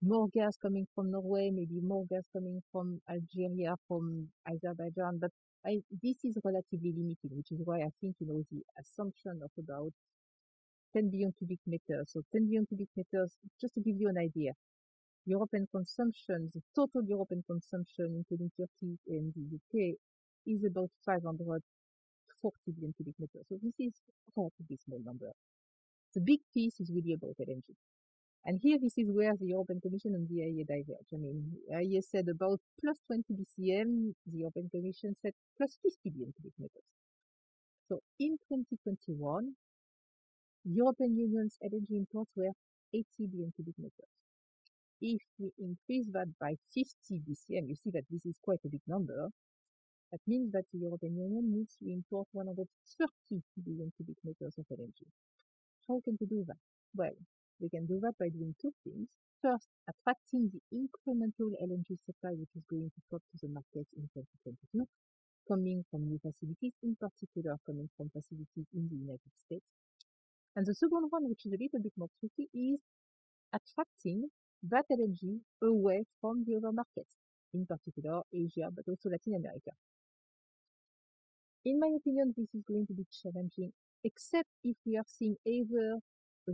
more 0.01 0.27
gas 0.29 0.55
coming 0.57 0.87
from 0.95 1.11
Norway, 1.11 1.51
maybe 1.51 1.79
more 1.81 2.05
gas 2.09 2.23
coming 2.33 2.61
from 2.71 3.01
Algeria, 3.09 3.75
from 3.87 4.27
Azerbaijan, 4.47 5.19
but 5.19 5.31
I, 5.65 5.81
this 6.01 6.23
is 6.23 6.37
relatively 6.43 6.93
limited, 6.95 7.31
which 7.35 7.51
is 7.51 7.59
why 7.65 7.79
I 7.79 7.89
think, 7.99 8.15
you 8.19 8.27
know, 8.27 8.43
the 8.49 8.63
assumption 8.79 9.41
of 9.43 9.51
about 9.59 9.91
10 10.95 11.09
billion 11.09 11.33
cubic 11.37 11.59
meters. 11.67 12.11
So 12.13 12.21
10 12.31 12.45
billion 12.45 12.65
cubic 12.65 12.87
meters, 12.95 13.33
just 13.59 13.73
to 13.75 13.81
give 13.81 13.97
you 13.99 14.07
an 14.07 14.17
idea, 14.17 14.53
European 15.25 15.67
consumption, 15.71 16.49
the 16.53 16.61
total 16.75 17.03
European 17.03 17.43
consumption, 17.45 18.23
including 18.23 18.51
Turkey 18.57 18.97
and 19.07 19.33
the 19.35 19.57
UK, 19.57 19.95
is 20.47 20.63
about 20.63 20.89
540 21.05 21.61
billion 22.71 22.93
cubic 22.95 23.15
meters. 23.19 23.45
So 23.49 23.57
this 23.61 23.75
is 23.79 23.93
a 24.09 24.41
relatively 24.41 24.77
small 24.83 25.01
number. 25.03 25.31
The 26.15 26.21
big 26.21 26.39
piece 26.53 26.79
is 26.79 26.89
really 26.89 27.13
about 27.13 27.35
LNG. 27.39 27.75
And 28.45 28.59
here, 28.63 28.77
this 28.81 28.97
is 28.97 29.11
where 29.11 29.35
the 29.35 29.47
European 29.47 29.81
Commission 29.81 30.15
and 30.15 30.27
the 30.27 30.41
IEA 30.41 30.65
diverge. 30.65 31.11
I 31.13 31.17
mean, 31.17 31.53
IEA 31.71 32.03
said 32.03 32.27
about 32.29 32.59
plus 32.81 32.97
20 33.07 33.33
BCM, 33.33 34.13
the 34.25 34.39
European 34.39 34.69
Commission 34.69 35.13
said 35.21 35.33
plus 35.57 35.77
50 35.83 36.09
billion 36.09 36.33
cubic 36.33 36.53
meters. 36.57 36.87
So 37.89 37.99
in 38.19 38.37
2021, 38.47 39.55
European 40.65 41.17
Union's 41.17 41.57
LNG 41.63 41.91
imports 41.91 42.31
were 42.35 42.51
80 42.93 43.05
billion 43.31 43.51
cubic 43.55 43.75
meters. 43.77 44.13
If 45.01 45.21
we 45.37 45.51
increase 45.59 46.07
that 46.13 46.27
by 46.39 46.55
50 46.73 47.21
BCM, 47.25 47.67
you 47.67 47.75
see 47.75 47.91
that 47.91 48.03
this 48.09 48.25
is 48.25 48.37
quite 48.43 48.59
a 48.65 48.69
big 48.69 48.81
number. 48.87 49.29
That 50.11 50.21
means 50.27 50.51
that 50.53 50.65
the 50.73 50.79
European 50.79 51.17
Union 51.17 51.51
needs 51.53 51.75
to 51.79 51.91
import 51.91 52.27
130 52.31 53.43
billion 53.63 53.91
cubic 53.95 54.17
meters 54.23 54.55
of 54.57 54.65
LNG. 54.71 55.05
How 55.87 56.01
can 56.03 56.17
we 56.19 56.27
do 56.27 56.43
that? 56.47 56.57
Well, 56.95 57.15
we 57.59 57.69
can 57.69 57.85
do 57.85 57.99
that 58.01 58.17
by 58.19 58.29
doing 58.29 58.55
two 58.61 58.71
things. 58.83 59.07
First, 59.41 59.67
attracting 59.87 60.51
the 60.51 60.59
incremental 60.75 61.55
LNG 61.63 61.95
supply 62.05 62.35
which 62.35 62.51
is 62.55 62.63
going 62.69 62.91
to 62.91 63.01
come 63.09 63.23
to 63.23 63.37
the 63.41 63.47
market 63.47 63.87
in 63.95 64.03
2022, 64.11 64.83
coming 65.47 65.85
from 65.89 66.07
new 66.07 66.19
facilities, 66.19 66.73
in 66.83 66.95
particular 66.99 67.55
coming 67.65 67.89
from 67.95 68.09
facilities 68.11 68.67
in 68.75 68.89
the 68.91 68.99
United 68.99 69.31
States. 69.35 69.63
And 70.55 70.65
the 70.65 70.75
second 70.75 71.07
one, 71.09 71.29
which 71.29 71.45
is 71.45 71.53
a 71.53 71.61
little 71.61 71.79
bit 71.79 71.93
more 71.95 72.09
tricky, 72.19 72.49
is 72.53 72.79
attracting 73.53 74.27
that 74.63 74.85
LNG 74.91 75.39
away 75.63 76.03
from 76.19 76.43
the 76.45 76.57
other 76.57 76.71
markets, 76.71 77.15
in 77.53 77.65
particular 77.65 78.21
Asia, 78.33 78.67
but 78.75 78.83
also 78.87 79.09
Latin 79.09 79.35
America. 79.35 79.71
In 81.65 81.79
my 81.79 81.89
opinion, 81.95 82.33
this 82.35 82.47
is 82.53 82.63
going 82.67 82.87
to 82.87 82.93
be 82.93 83.05
challenging, 83.23 83.71
except 84.03 84.49
if 84.63 84.75
we 84.85 84.97
are 84.97 85.07
seeing 85.07 85.35
either 85.45 85.99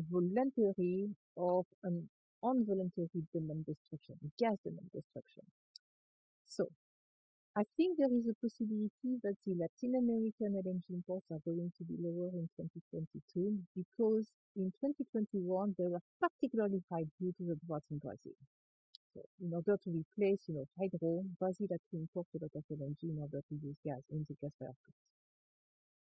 voluntary 0.10 1.10
of 1.38 1.66
an 1.84 2.10
involuntary 2.44 3.10
demand 3.34 3.66
destruction, 3.66 4.16
gas 4.38 4.58
demand 4.64 4.90
destruction. 4.94 5.44
So, 6.46 6.68
I 7.58 7.64
think 7.78 7.98
there 7.98 8.12
is 8.12 8.28
a 8.28 8.36
possibility 8.44 9.16
that 9.24 9.36
the 9.48 9.56
Latin 9.56 9.96
American 9.96 10.60
LNG 10.60 10.92
imports 10.92 11.32
are 11.32 11.40
going 11.46 11.72
to 11.78 11.84
be 11.86 11.96
lower 12.04 12.28
in 12.36 12.50
2022 12.60 13.64
because 13.72 14.28
in 14.58 14.74
2021 14.84 15.76
they 15.80 15.88
were 15.88 16.04
particularly 16.20 16.84
high 16.92 17.08
due 17.18 17.32
to 17.40 17.44
the 17.48 17.56
drought 17.66 17.84
in 17.92 18.00
Brazil. 18.00 18.36
So 19.14 19.24
in 19.40 19.54
order 19.54 19.80
to 19.80 19.90
replace, 19.90 20.44
you 20.48 20.56
know, 20.56 20.66
hydro, 20.78 21.24
Brazil 21.40 21.68
had 21.72 21.80
to 21.92 21.98
import 21.98 22.28
a 22.36 22.44
lot 22.44 22.52
of 22.60 22.64
LNG 22.68 23.04
in 23.04 23.20
order 23.24 23.40
to 23.40 23.56
use 23.56 23.80
gas 23.86 24.04
in 24.12 24.26
the 24.28 24.36
gas 24.42 24.52
fired. 24.60 24.76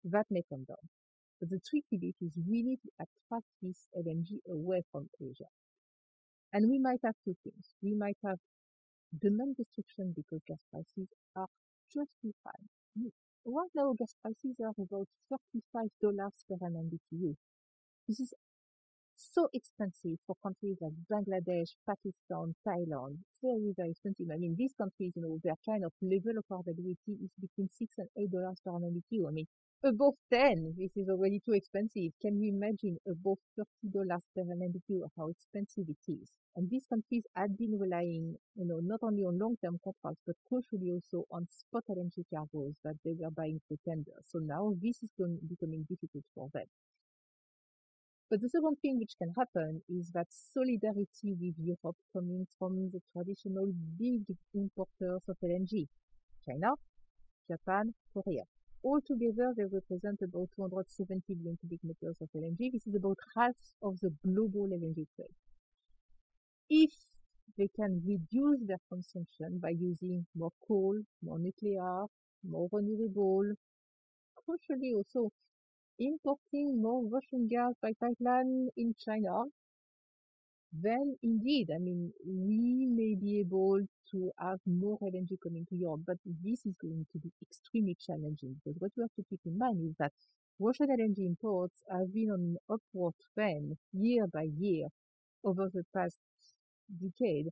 That 0.06 0.28
may 0.32 0.44
come 0.48 0.64
down. 0.64 1.01
But 1.42 1.50
the 1.50 1.60
tricky 1.60 1.98
bit 1.98 2.16
is 2.22 2.38
really 2.48 2.78
to 2.78 2.90
attract 3.02 3.48
this 3.62 3.88
LNG 3.98 4.40
away 4.48 4.84
from 4.94 5.10
Asia. 5.22 5.50
And 6.54 6.70
we 6.70 6.80
might 6.80 7.00
have 7.04 7.16
two 7.26 7.36
things. 7.44 7.76
We 7.82 7.94
might 7.94 8.18
have 8.24 8.40
demand 9.20 9.58
destruction 9.58 10.14
because 10.16 10.42
gas 10.48 10.60
prices 10.72 11.10
are 11.36 11.48
just 11.94 12.12
too 12.22 12.34
high. 12.46 12.64
Right 13.46 13.70
now, 13.76 13.94
gas 13.98 14.16
prices 14.22 14.58
are 14.62 14.74
about 14.78 15.08
$35 15.30 16.46
per 16.48 16.58
MMBTU. 16.58 17.36
This 18.08 18.20
is 18.22 18.34
so 19.16 19.50
expensive 19.54 20.18
for 20.28 20.36
countries 20.44 20.78
like 20.82 20.94
Bangladesh, 21.12 21.72
Pakistan, 21.88 22.56
Thailand. 22.68 23.18
Very, 23.44 23.74
very 23.78 23.92
expensive. 23.92 24.28
I 24.32 24.38
mean, 24.38 24.56
these 24.58 24.74
countries, 24.74 25.14
you 25.16 25.22
know, 25.22 25.40
their 25.44 25.58
kind 25.66 25.86
of 25.86 25.94
level 26.02 26.38
of 26.38 26.46
affordability 26.46 27.14
is 27.24 27.32
between 27.40 27.70
six 27.70 27.96
and 27.98 28.10
eight 28.18 28.32
dollars 28.32 28.60
per 28.66 28.72
MMBTU. 28.72 29.28
I 29.28 29.32
mean, 29.32 29.48
above 29.84 30.14
10, 30.32 30.76
this 30.78 30.92
is 30.96 31.10
already 31.10 31.42
too 31.44 31.54
expensive. 31.54 32.12
Can 32.22 32.40
you 32.40 32.54
imagine 32.54 32.98
above 33.08 33.40
$30 33.58 34.22
per 34.36 34.44
MMBTU 34.44 35.02
how 35.18 35.30
expensive 35.30 35.86
it 35.90 36.12
is? 36.12 36.36
And 36.56 36.70
these 36.70 36.86
countries 36.86 37.24
had 37.36 37.58
been 37.58 37.80
relying, 37.80 38.36
you 38.56 38.66
know, 38.66 38.80
not 38.82 39.00
only 39.02 39.24
on 39.24 39.40
long-term 39.40 39.80
contracts, 39.84 40.22
but 40.28 40.36
crucially 40.52 40.94
also 40.94 41.26
on 41.32 41.48
spot 41.50 41.84
LNG 41.90 42.24
cargoes 42.34 42.76
that 42.84 42.96
they 43.04 43.14
were 43.18 43.32
buying 43.32 43.60
for 43.68 43.78
tender. 43.88 44.22
So 44.24 44.40
now 44.40 44.74
this 44.82 45.02
is 45.02 45.10
becoming 45.18 45.86
difficult 45.90 46.26
for 46.36 46.50
them. 46.54 46.66
But 48.30 48.42
the 48.42 48.50
second 48.50 48.78
thing 48.82 49.00
which 49.00 49.16
can 49.18 49.34
happen 49.38 49.82
is 49.90 50.12
that 50.14 50.28
solidarity 50.30 51.34
with 51.40 51.56
Europe 51.58 51.98
coming 52.14 52.46
from 52.58 52.92
the 52.94 53.02
traditional 53.12 53.74
big 53.98 54.22
importers 54.54 55.24
of 55.28 55.38
LNG, 55.44 55.88
China, 56.46 56.76
Japan, 57.50 57.94
Korea. 58.14 58.44
Altogether, 58.84 59.54
they 59.56 59.66
represent 59.66 60.22
about 60.24 60.50
270 60.56 61.36
billion 61.36 61.58
cubic 61.58 61.84
meters 61.84 62.18
of 62.20 62.30
LNG. 62.36 62.72
This 62.72 62.88
is 62.88 62.96
about 62.96 63.18
half 63.36 63.56
of 63.84 64.00
the 64.00 64.12
global 64.26 64.68
LNG 64.68 65.06
trade. 65.16 65.36
If 66.70 66.92
they 67.58 67.68
can 67.76 68.02
reduce 68.08 68.66
their 68.66 68.80
consumption 68.90 69.60
by 69.60 69.70
using 69.70 70.26
more 70.36 70.52
coal, 70.68 70.98
more 71.22 71.38
nuclear, 71.38 72.06
more 72.44 72.70
renewable, 72.72 73.54
crucially 74.36 74.96
also 74.96 75.30
importing 76.00 76.82
more 76.82 77.04
Russian 77.06 77.48
gas 77.48 77.74
by 77.82 77.92
pipeline 78.00 78.70
in 78.78 78.96
China, 78.98 79.44
then 80.74 81.18
indeed, 81.22 81.70
I 81.74 81.80
mean, 81.80 82.14
we 82.26 82.86
may 82.88 83.16
be 83.16 83.40
able 83.40 83.82
to 84.12 84.32
have 84.40 84.60
more 84.66 84.98
LNG 85.02 85.38
coming 85.44 85.66
to 85.70 85.76
Europe, 85.76 86.02
but 86.08 86.18
this 86.44 86.66
is 86.66 86.76
going 86.82 87.06
to 87.12 87.20
be 87.20 87.32
extremely 87.42 87.96
challenging 88.00 88.56
because 88.64 88.80
what 88.80 88.92
you 88.96 89.04
have 89.04 89.16
to 89.16 89.24
keep 89.30 89.42
in 89.46 89.58
mind 89.58 89.82
is 89.90 89.96
that 90.00 90.14
Russian 90.60 90.88
LNG 90.90 91.26
imports 91.26 91.84
have 91.90 92.14
been 92.14 92.30
on 92.32 92.40
an 92.40 92.58
upward 92.70 93.14
trend 93.34 93.78
year 93.94 94.28
by 94.28 94.44
year 94.58 94.88
over 95.44 95.70
the 95.74 95.84
past 95.94 96.20
decade. 97.02 97.48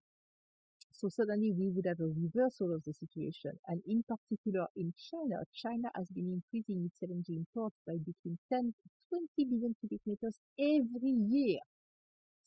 So 0.91 1.09
suddenly 1.09 1.51
we 1.51 1.69
would 1.69 1.85
have 1.87 1.99
a 1.99 2.05
reversal 2.07 2.75
of 2.75 2.83
the 2.83 2.93
situation. 2.93 3.59
And 3.67 3.81
in 3.87 4.03
particular 4.03 4.67
in 4.75 4.93
China, 4.97 5.43
China 5.53 5.89
has 5.95 6.07
been 6.09 6.41
increasing 6.41 6.85
its 6.85 7.01
LNG 7.01 7.37
imports 7.37 7.77
by 7.87 7.93
between 7.97 8.37
10 8.51 8.73
to 8.73 8.89
20 9.09 9.45
billion 9.45 9.75
cubic 9.79 10.01
meters 10.05 10.39
every 10.59 11.11
year. 11.11 11.59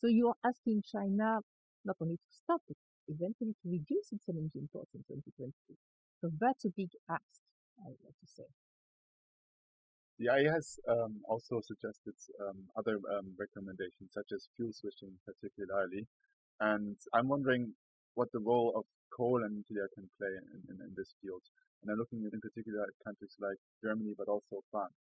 So 0.03 0.09
you 0.09 0.27
are 0.35 0.41
asking 0.43 0.83
China 0.83 1.39
not 1.85 1.97
only 2.03 2.17
to 2.17 2.31
stop, 2.35 2.61
but 2.67 2.77
eventually 3.07 3.55
to 3.63 3.71
reduce 3.71 4.11
its 4.11 4.27
LNG 4.27 4.59
imports 4.59 4.91
in 4.99 5.07
2022. 5.07 5.55
So 6.21 6.31
that's 6.43 6.65
a 6.65 6.71
big 6.75 6.91
ask, 7.09 7.39
I 7.79 7.87
would 7.87 8.03
like 8.03 8.19
to 8.19 8.27
say. 8.27 8.51
The 10.19 10.27
IEA 10.27 10.55
has 10.55 10.81
um, 10.91 11.23
also 11.23 11.61
suggested 11.63 12.19
um, 12.43 12.67
other 12.77 12.99
um, 13.15 13.31
recommendations, 13.39 14.11
such 14.11 14.35
as 14.35 14.49
fuel 14.57 14.73
switching 14.75 15.15
particularly. 15.23 16.07
And 16.59 16.97
I'm 17.15 17.29
wondering 17.29 17.71
what 18.15 18.27
the 18.33 18.41
role 18.41 18.73
of 18.75 18.83
coal 19.17 19.45
and 19.45 19.55
nuclear 19.55 19.87
can 19.95 20.11
play 20.19 20.35
in, 20.35 20.67
in, 20.67 20.83
in 20.83 20.95
this 20.97 21.15
field. 21.23 21.43
And 21.83 21.93
I'm 21.93 21.99
looking 21.99 22.27
in 22.27 22.41
particular 22.41 22.83
at 22.83 23.05
countries 23.07 23.39
like 23.39 23.59
Germany, 23.83 24.15
but 24.19 24.27
also 24.27 24.67
France. 24.73 24.99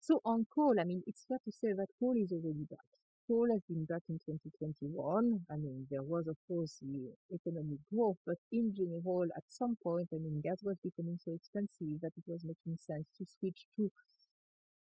So 0.00 0.20
on 0.24 0.46
coal, 0.48 0.80
I 0.80 0.84
mean, 0.84 1.02
it's 1.06 1.26
fair 1.28 1.38
to 1.44 1.52
say 1.52 1.76
that 1.76 1.92
coal 2.00 2.16
is 2.16 2.32
already 2.32 2.64
back. 2.64 2.88
Coal 3.26 3.48
has 3.50 3.62
been 3.68 3.84
back 3.84 4.02
in 4.08 4.18
2021. 4.20 5.46
I 5.50 5.56
mean, 5.56 5.86
there 5.90 6.02
was, 6.02 6.28
of 6.28 6.36
course, 6.46 6.78
the 6.80 7.12
economic 7.34 7.78
growth, 7.92 8.18
but 8.26 8.36
in 8.52 8.74
general, 8.74 9.24
at 9.36 9.44
some 9.48 9.76
point, 9.82 10.08
I 10.12 10.18
mean, 10.18 10.40
gas 10.40 10.62
was 10.62 10.76
becoming 10.84 11.18
so 11.24 11.32
expensive 11.32 12.00
that 12.02 12.12
it 12.16 12.24
was 12.26 12.44
making 12.44 12.76
sense 12.78 13.06
to 13.18 13.24
switch 13.26 13.66
to 13.76 13.90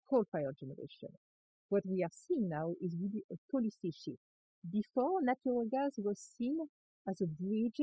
coal-fired 0.09 0.57
generation. 0.59 1.09
What 1.69 1.85
we 1.85 2.03
are 2.03 2.11
seeing 2.11 2.49
now 2.49 2.73
is 2.81 2.95
really 2.99 3.23
a 3.31 3.37
policy 3.51 3.91
shift 3.91 4.19
before, 4.71 5.21
natural 5.21 5.65
gas 5.71 5.93
was 5.97 6.19
seen 6.19 6.57
as 7.07 7.21
a 7.21 7.27
bridge 7.27 7.79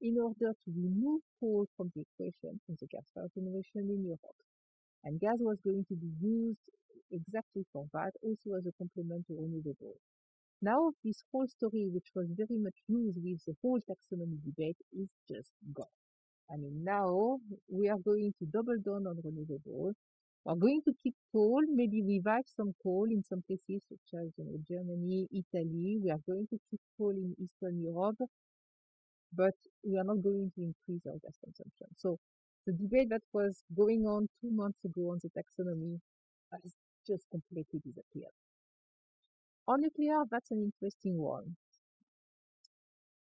in 0.00 0.18
order 0.18 0.52
to 0.52 0.70
remove 0.74 1.20
coal 1.40 1.66
from 1.76 1.92
the 1.94 2.02
equation 2.02 2.60
in 2.68 2.76
the 2.80 2.86
gas-fired 2.86 3.32
generation 3.34 3.88
in 3.90 4.04
Europe. 4.04 4.40
And 5.04 5.20
gas 5.20 5.38
was 5.40 5.58
going 5.64 5.84
to 5.88 5.96
be 5.96 6.10
used 6.20 6.58
exactly 7.10 7.64
for 7.72 7.86
that, 7.92 8.12
also 8.22 8.56
as 8.58 8.66
a 8.66 8.72
complement 8.78 9.26
to 9.28 9.34
renewable. 9.34 9.96
Now 10.62 10.92
this 11.04 11.22
whole 11.32 11.46
story, 11.48 11.88
which 11.92 12.08
was 12.14 12.26
very 12.30 12.58
much 12.58 12.76
used 12.88 13.18
with 13.22 13.44
the 13.46 13.54
whole 13.62 13.80
taxonomy 13.80 14.38
debate, 14.44 14.76
is 14.92 15.10
just 15.30 15.50
gone. 15.74 15.86
I 16.50 16.56
mean, 16.56 16.82
now 16.84 17.38
we 17.68 17.88
are 17.88 17.98
going 17.98 18.32
to 18.38 18.46
double 18.46 18.78
down 18.78 19.06
on 19.06 19.20
renewable. 19.24 19.92
We're 20.44 20.54
going 20.54 20.80
to 20.86 20.94
keep 21.02 21.14
coal, 21.32 21.60
maybe 21.68 22.02
revive 22.02 22.44
some 22.56 22.72
coal 22.82 23.06
in 23.10 23.22
some 23.24 23.42
places 23.48 23.82
such 23.88 24.20
as 24.20 24.30
you 24.38 24.44
know, 24.44 24.58
Germany, 24.68 25.26
Italy. 25.32 25.98
We 26.02 26.10
are 26.10 26.20
going 26.26 26.46
to 26.50 26.58
keep 26.70 26.80
coal 26.96 27.10
in 27.10 27.34
Eastern 27.38 27.82
Europe, 27.82 28.18
but 29.32 29.54
we 29.84 29.98
are 29.98 30.04
not 30.04 30.22
going 30.22 30.52
to 30.56 30.62
increase 30.62 31.04
our 31.06 31.18
gas 31.22 31.36
consumption. 31.44 31.88
So 31.96 32.18
the 32.66 32.72
debate 32.72 33.08
that 33.10 33.22
was 33.32 33.62
going 33.76 34.06
on 34.06 34.28
two 34.40 34.50
months 34.50 34.84
ago 34.84 35.10
on 35.10 35.20
the 35.22 35.30
taxonomy 35.30 35.98
has 36.52 36.72
just 37.06 37.26
completely 37.30 37.80
disappeared. 37.84 38.34
On 39.68 39.80
nuclear, 39.80 40.22
that's 40.30 40.50
an 40.50 40.62
interesting 40.62 41.18
one. 41.18 41.56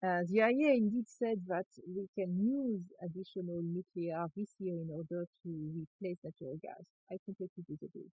Uh, 0.01 0.23
the 0.31 0.39
IEA 0.39 0.77
indeed 0.77 1.03
said 1.09 1.43
that 1.47 1.67
we 1.83 2.07
can 2.15 2.31
use 2.39 2.87
additional 3.03 3.59
nuclear 3.59 4.27
this 4.35 4.55
year 4.57 4.79
in 4.79 4.87
order 4.95 5.27
to 5.43 5.49
replace 5.75 6.17
natural 6.23 6.55
gas. 6.63 6.87
I 7.11 7.17
completely 7.25 7.67
disagree. 7.67 8.07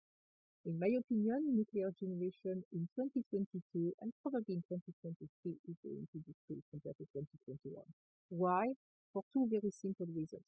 In 0.66 0.80
my 0.80 0.90
opinion, 0.98 1.54
nuclear 1.54 1.94
generation 1.94 2.66
in 2.74 2.90
2022 2.98 3.94
and 4.02 4.10
probably 4.26 4.58
in 4.58 4.66
2023 4.66 5.30
is 5.70 5.78
going 5.86 6.10
to 6.10 6.18
decrease 6.26 6.66
compared 6.74 6.98
to 6.98 7.06
2021. 7.14 7.78
Why? 8.34 8.74
For 9.14 9.22
two 9.30 9.46
very 9.46 9.70
simple 9.70 10.10
reasons. 10.10 10.42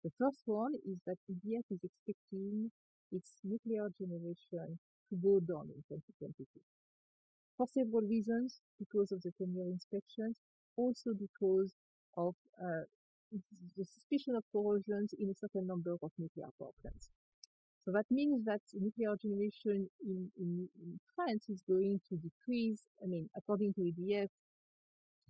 The 0.00 0.16
first 0.16 0.48
one 0.48 0.72
is 0.88 0.96
that 1.04 1.20
EDF 1.28 1.68
is 1.76 1.84
expecting 1.84 2.72
its 3.12 3.38
nuclear 3.44 3.88
generation 3.98 4.78
to 5.08 5.16
go 5.16 5.40
down 5.40 5.68
in 5.74 5.82
2022. 5.88 6.46
For 7.56 7.66
several 7.66 8.02
reasons, 8.02 8.60
because 8.78 9.12
of 9.12 9.22
the 9.22 9.32
10-year 9.40 9.66
inspections, 9.66 10.38
also 10.76 11.12
because 11.12 11.74
of 12.16 12.34
uh, 12.60 12.88
the 13.76 13.84
suspicion 13.84 14.34
of 14.34 14.44
corrosions 14.52 15.14
in 15.18 15.30
a 15.30 15.34
certain 15.34 15.66
number 15.66 15.92
of 16.02 16.10
nuclear 16.18 16.48
power 16.58 16.74
plants. 16.82 17.10
So 17.84 17.92
that 17.92 18.06
means 18.10 18.44
that 18.44 18.60
nuclear 18.74 19.16
generation 19.16 19.88
in, 20.04 20.30
in, 20.38 20.68
in, 20.82 21.00
France 21.16 21.48
is 21.48 21.62
going 21.66 22.00
to 22.08 22.16
decrease, 22.16 22.82
I 23.02 23.06
mean, 23.06 23.28
according 23.36 23.74
to 23.74 23.80
EDF, 23.80 24.28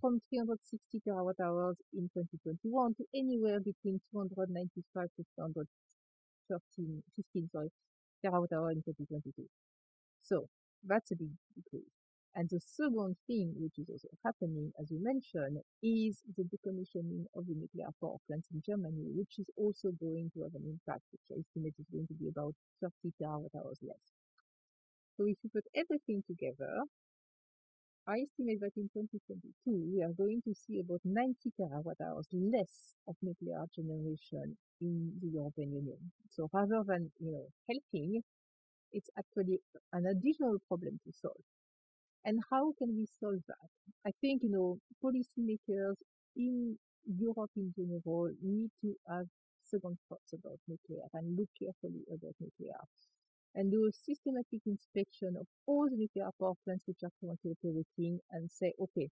from 0.01 0.19
360 0.29 0.99
terawatt 1.07 1.39
hours 1.39 1.77
in 1.93 2.09
2021 2.13 2.95
to 2.95 3.05
anywhere 3.15 3.59
between 3.59 4.01
295 4.11 5.09
to 5.15 5.25
213, 6.51 7.03
15, 7.15 7.49
sorry, 7.51 7.71
hour 8.27 8.71
in 8.71 8.83
2022. 8.83 9.47
So 10.21 10.47
that's 10.85 11.11
a 11.11 11.15
big 11.15 11.31
decrease. 11.55 11.95
And 12.35 12.47
the 12.49 12.61
second 12.61 13.17
thing, 13.27 13.53
which 13.59 13.77
is 13.77 13.89
also 13.89 14.07
happening, 14.23 14.71
as 14.79 14.89
you 14.89 15.03
mentioned, 15.03 15.59
is 15.83 16.21
the 16.37 16.43
decommissioning 16.43 17.25
of 17.35 17.45
the 17.47 17.55
nuclear 17.55 17.91
power 17.99 18.15
plants 18.27 18.47
in 18.53 18.61
Germany, 18.65 19.11
which 19.15 19.35
is 19.37 19.47
also 19.57 19.91
going 19.99 20.31
to 20.33 20.43
have 20.43 20.55
an 20.55 20.63
impact, 20.63 21.03
which 21.11 21.27
I 21.27 21.43
estimate 21.43 21.75
is 21.77 21.87
going 21.91 22.07
to 22.07 22.13
be 22.13 22.29
about 22.29 22.55
30 22.79 22.93
terawatt 23.19 23.51
hours 23.55 23.79
less. 23.83 24.15
So 25.17 25.27
if 25.27 25.35
you 25.43 25.49
put 25.51 25.65
everything 25.75 26.23
together, 26.25 26.87
I 28.07 28.19
estimate 28.21 28.59
that 28.61 28.77
in 28.77 28.89
2022 28.93 29.71
we 29.93 30.03
are 30.03 30.13
going 30.13 30.41
to 30.43 30.53
see 30.53 30.79
about 30.79 31.01
90 31.03 31.51
terawatt 31.59 31.99
hours 31.99 32.27
less 32.31 32.95
of 33.07 33.15
nuclear 33.23 33.63
generation 33.75 34.55
in 34.79 35.17
the 35.21 35.29
European 35.29 35.71
Union. 35.73 36.11
So 36.29 36.47
rather 36.53 36.83
than 36.85 37.11
you 37.19 37.31
know 37.31 37.47
helping, 37.67 38.21
it's 38.93 39.09
actually 39.17 39.61
an 39.93 40.05
additional 40.07 40.57
problem 40.67 40.99
to 41.05 41.11
solve. 41.13 41.43
And 42.25 42.41
how 42.51 42.73
can 42.77 42.95
we 42.97 43.07
solve 43.19 43.41
that? 43.47 43.69
I 44.05 44.11
think 44.21 44.43
you 44.43 44.51
know 44.51 44.79
policymakers 45.03 45.97
in 46.35 46.77
Europe 47.05 47.51
in 47.57 47.73
general 47.75 48.31
need 48.41 48.71
to 48.81 48.95
have 49.09 49.27
second 49.63 49.97
thoughts 50.09 50.33
about 50.33 50.59
nuclear 50.67 51.05
and 51.13 51.37
look 51.37 51.49
carefully 51.59 52.03
about 52.11 52.35
nuclear 52.39 52.81
and 53.55 53.71
do 53.71 53.85
a 53.85 53.91
systematic 53.91 54.61
inspection 54.65 55.35
of 55.39 55.45
all 55.67 55.87
the 55.89 55.97
nuclear 55.97 56.29
power 56.39 56.53
plants 56.63 56.85
which 56.87 57.03
are 57.03 57.11
currently 57.19 57.51
operating 57.51 58.19
and 58.31 58.49
say, 58.49 58.73
okay, 58.81 59.09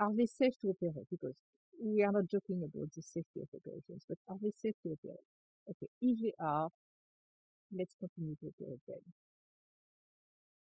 are 0.00 0.12
they 0.14 0.26
safe 0.26 0.54
to 0.60 0.68
operate? 0.68 1.06
Because 1.10 1.36
we 1.82 2.02
are 2.02 2.12
not 2.12 2.26
joking 2.30 2.62
about 2.62 2.88
the 2.94 3.02
safety 3.02 3.40
of 3.40 3.48
operations, 3.54 4.04
but 4.08 4.18
are 4.28 4.38
they 4.40 4.52
safe 4.54 4.74
to 4.82 4.90
operate? 4.90 5.26
Okay, 5.68 5.88
if 6.00 6.20
they 6.22 6.32
are, 6.40 6.68
let's 7.76 7.94
continue 7.98 8.36
to 8.36 8.46
operate 8.46 8.80
them. 8.86 9.02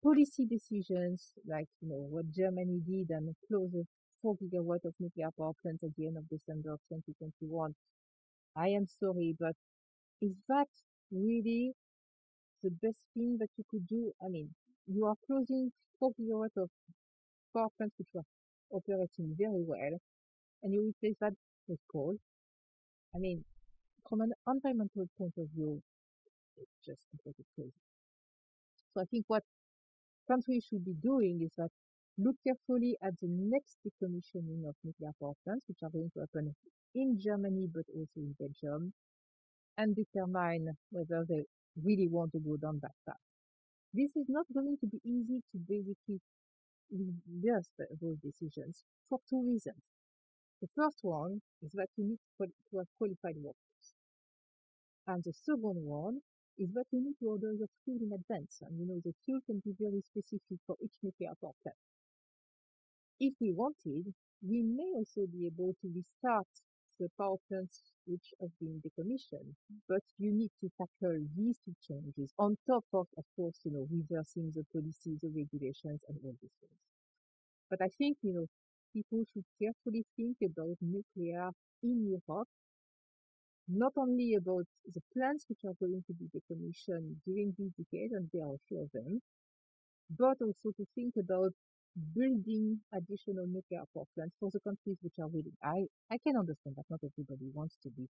Policy 0.03 0.47
decisions 0.47 1.33
like, 1.47 1.69
you 1.81 1.89
know, 1.89 2.07
what 2.11 2.31
Germany 2.31 2.81
did 2.87 3.11
and 3.11 3.35
close 3.49 3.75
a 3.75 3.85
4 4.23 4.37
gigawatt 4.37 4.85
of 4.85 4.95
nuclear 5.01 5.31
power 5.39 5.53
plants 5.63 5.85
at 5.85 5.91
the 5.97 6.07
end 6.07 6.17
of 6.17 6.29
December 6.29 6.73
of 6.73 6.81
2021. 6.89 7.75
I 8.57 8.69
am 8.69 8.87
sorry, 8.87 9.37
but 9.39 9.55
is 10.21 10.37
that 10.49 10.69
really 11.11 11.73
the 12.63 12.71
best 12.83 13.01
thing 13.15 13.37
that 13.41 13.51
you 13.57 13.65
could 13.71 13.87
do. 13.87 14.13
I 14.25 14.29
mean, 14.29 14.49
you 14.87 15.07
are 15.07 15.17
closing 15.27 15.73
4 16.01 16.13
gigawatts 16.19 16.57
of 16.57 16.71
power 17.55 17.69
plants 17.77 17.95
which 17.99 18.09
were 18.15 18.23
operating 18.71 19.35
very 19.39 19.65
well, 19.67 19.99
and 20.63 20.73
you 20.73 20.83
replace 20.89 21.17
that 21.21 21.35
with 21.69 21.81
coal. 21.91 22.17
I 23.15 23.19
mean, 23.19 23.45
from 24.09 24.21
an 24.21 24.33
environmental 24.47 25.07
point 25.19 25.35
of 25.39 25.49
view, 25.55 25.83
it's 26.59 26.87
just 26.87 27.01
completely 27.11 27.45
crazy. 27.55 27.73
So 28.95 29.03
I 29.03 29.05
think 29.05 29.25
what 29.29 29.43
countries 30.29 30.67
should 30.69 30.85
be 30.85 30.95
doing 31.03 31.41
is 31.43 31.53
that 31.57 31.71
look 32.19 32.37
carefully 32.47 32.97
at 33.03 33.13
the 33.21 33.29
next 33.29 33.77
decommissioning 33.85 34.69
of 34.69 34.75
nuclear 34.83 35.13
power 35.21 35.35
plants, 35.45 35.67
which 35.69 35.79
are 35.83 35.91
going 35.91 36.11
to 36.15 36.21
happen 36.21 36.55
in 36.95 37.19
Germany 37.21 37.69
but 37.73 37.85
also 37.95 38.17
in 38.17 38.35
Belgium, 38.39 38.93
and 39.77 39.95
determine 39.95 40.77
whether 40.91 41.25
they 41.29 41.43
really 41.85 42.09
want 42.09 42.33
to 42.33 42.41
go 42.41 42.57
down 42.57 42.81
that 42.83 42.95
path. 43.07 43.21
This 43.95 44.17
is 44.17 44.27
not 44.29 44.47
going 44.55 44.79
to 44.81 44.87
be 44.87 45.01
easy 45.05 45.43
to 45.53 45.59
basically 45.59 46.21
reverse 46.91 47.69
those 48.01 48.19
decisions 48.19 48.85
for 49.09 49.21
two 49.29 49.43
reasons. 49.47 49.83
The 50.63 50.69
first 50.77 50.99
one 51.03 51.43
is 51.63 51.73
that 51.73 51.89
you 51.97 52.05
need 52.05 52.21
to 52.39 52.79
have 52.79 52.89
qualified 52.99 53.37
workers. 53.37 53.95
And 55.09 55.25
the 55.25 55.33
second 55.33 55.85
one 55.85 56.23
is 56.59 56.73
that 56.75 56.87
you 56.93 57.01
need 57.03 57.19
to 57.19 57.27
order 57.31 57.53
your 57.53 57.67
fuel 57.85 57.99
in 58.03 58.13
advance. 58.13 58.61
And 58.63 58.79
you 58.79 58.87
know, 58.87 59.01
the 59.05 59.15
fuel 59.25 59.41
can 59.47 59.59
be 59.65 59.73
very 59.81 60.01
specific 60.03 60.59
for 60.65 60.77
each 60.81 60.95
nuclear 61.03 61.33
power 61.41 61.55
plant. 61.65 61.77
If 63.21 63.35
we 63.41 63.53
wanted, 63.53 64.15
we 64.41 64.63
may 64.63 64.91
also 64.95 65.27
be 65.27 65.45
able 65.47 65.75
to 65.83 65.93
restart 65.95 66.47
the 67.01 67.11
power 67.19 67.37
plants 67.49 67.93
which 68.07 68.35
have 68.41 68.51
been 68.61 68.83
decommissioned. 68.83 69.55
But 69.89 70.03
you 70.19 70.33
need 70.33 70.51
to 70.61 70.71
tackle 70.79 71.19
these 71.37 71.59
two 71.65 71.75
changes 71.87 72.33
on 72.39 72.57
top 72.67 72.85
of, 72.93 73.07
of 73.19 73.25
course, 73.37 73.61
you 73.65 73.73
know, 73.73 73.87
reversing 73.91 74.53
the 74.55 74.65
policies, 74.73 75.19
the 75.23 75.29
regulations, 75.29 76.05
and 76.09 76.19
all 76.25 76.35
these 76.43 76.57
things. 76.61 76.81
But 77.71 77.81
I 77.83 77.89
think, 77.89 78.19
you 78.23 78.33
know, 78.35 78.47
people 78.93 79.25
should 79.33 79.45
carefully 79.61 80.05
think 80.17 80.39
about 80.43 80.77
nuclear 80.81 81.51
in 81.83 82.07
Europe, 82.07 82.49
not 83.69 83.93
only 83.97 84.35
about 84.35 84.67
the 84.95 85.03
plants 85.13 85.45
which 85.49 85.65
are 85.65 85.75
going 85.81 86.03
to 86.07 86.15
be 86.15 86.27
decommissioned 86.35 87.17
during 87.25 87.55
this 87.59 87.73
decade, 87.79 88.13
and 88.13 88.29
there 88.33 88.45
are 88.47 88.55
a 88.55 88.65
few 88.69 88.81
of 88.81 88.91
them, 88.93 89.21
but 90.11 90.41
also 90.41 90.71
to 90.77 90.87
think 90.95 91.15
about 91.17 91.53
building 92.15 92.79
additional 92.93 93.47
nuclear 93.47 93.85
power 93.95 94.05
plants 94.15 94.37
for 94.39 94.51
the 94.53 94.61
countries 94.61 94.99
which 95.01 95.17
are 95.19 95.29
willing. 95.29 95.57
I, 95.65 95.87
I 96.13 96.19
can 96.19 96.37
understand 96.37 96.77
that 96.77 96.85
not 96.91 97.01
everybody 97.01 97.51
wants 97.55 97.77
to 97.85 97.91
be 97.91 98.09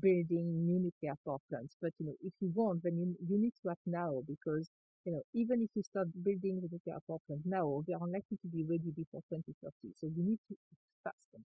building 0.00 0.66
new 0.66 0.80
nuclear 0.80 1.14
power 1.24 1.38
plants, 1.48 1.76
but 1.80 1.92
you 1.98 2.06
know, 2.06 2.16
if 2.22 2.32
you 2.40 2.52
want, 2.54 2.82
then 2.82 2.98
you, 2.98 3.16
you 3.26 3.40
need 3.40 3.54
to 3.62 3.70
act 3.70 3.86
now 3.86 4.20
because 4.26 4.68
you 5.04 5.12
know, 5.12 5.22
even 5.34 5.62
if 5.62 5.70
you 5.74 5.82
start 5.82 6.08
building 6.24 6.60
the 6.60 6.68
nuclear 6.70 6.98
power 7.06 7.22
plant 7.26 7.42
now, 7.46 7.82
they 7.86 7.94
are 7.94 8.02
unlikely 8.02 8.36
to 8.42 8.48
be 8.48 8.66
ready 8.66 8.90
before 8.90 9.22
2030. 9.30 9.94
So 9.94 10.10
you 10.10 10.22
need 10.26 10.42
to 10.50 10.54
act 11.06 11.14
fast. 11.14 11.42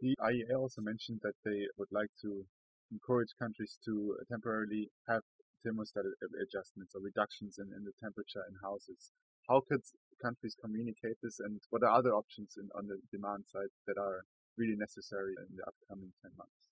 The 0.00 0.12
IEA 0.20 0.58
also 0.58 0.82
mentioned 0.82 1.20
that 1.22 1.38
they 1.44 1.64
would 1.78 1.88
like 1.90 2.10
to 2.20 2.44
encourage 2.92 3.30
countries 3.38 3.78
to 3.86 4.18
temporarily 4.28 4.90
have 5.08 5.22
thermostat 5.64 6.04
adjustments 6.42 6.92
or 6.94 7.00
reductions 7.00 7.58
in, 7.58 7.70
in 7.72 7.82
the 7.86 7.94
temperature 8.02 8.44
in 8.50 8.54
houses 8.62 9.14
how 9.48 9.62
could 9.68 9.82
countries 10.22 10.56
communicate 10.60 11.16
this 11.22 11.40
and 11.40 11.60
what 11.70 11.82
are 11.82 11.92
other 11.92 12.14
options 12.14 12.56
in, 12.56 12.68
on 12.74 12.86
the 12.86 12.98
demand 13.12 13.44
side 13.46 13.72
that 13.86 13.98
are 13.98 14.24
really 14.56 14.76
necessary 14.76 15.34
in 15.38 15.56
the 15.56 15.62
upcoming 15.64 16.12
10 16.22 16.32
months? 16.36 16.70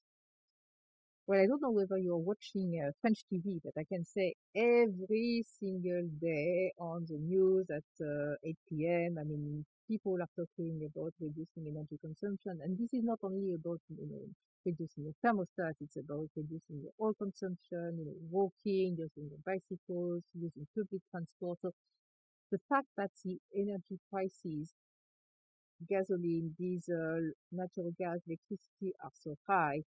Well, 1.26 1.40
I 1.40 1.46
don't 1.46 1.62
know 1.62 1.70
whether 1.70 1.96
you're 1.96 2.18
watching 2.18 2.82
uh, 2.84 2.92
French 3.00 3.24
TV, 3.32 3.58
but 3.64 3.72
I 3.78 3.84
can 3.84 4.04
say 4.04 4.34
every 4.54 5.42
single 5.58 6.06
day 6.20 6.72
on 6.78 7.06
the 7.08 7.16
news 7.16 7.66
at 7.70 7.84
uh, 8.04 8.36
8 8.44 8.56
p.m., 8.68 9.16
I 9.18 9.24
mean, 9.24 9.64
people 9.88 10.18
are 10.20 10.28
talking 10.36 10.84
about 10.84 11.14
reducing 11.20 11.64
energy 11.66 11.96
consumption. 12.00 12.60
And 12.62 12.76
this 12.78 12.92
is 12.92 13.04
not 13.04 13.20
only 13.22 13.54
about, 13.54 13.80
you 13.88 14.06
know, 14.06 14.20
reducing 14.66 15.04
your 15.04 15.14
thermostat, 15.24 15.74
it's 15.80 15.96
about 15.96 16.28
reducing 16.36 16.82
your 16.82 16.92
oil 17.00 17.14
consumption, 17.14 17.96
you 17.98 18.04
know, 18.04 18.16
walking, 18.30 18.96
using 18.98 19.30
your 19.30 19.40
bicycles, 19.46 20.22
using 20.34 20.66
public 20.76 21.00
transport. 21.10 21.58
So 21.62 21.72
the 22.54 22.60
fact 22.70 22.86
that 22.96 23.10
the 23.24 23.38
energy 23.56 23.98
prices, 24.12 24.72
gasoline, 25.88 26.54
diesel, 26.58 27.30
natural 27.52 27.92
gas, 27.98 28.18
electricity 28.26 28.92
are 29.02 29.12
so 29.14 29.36
high 29.48 29.82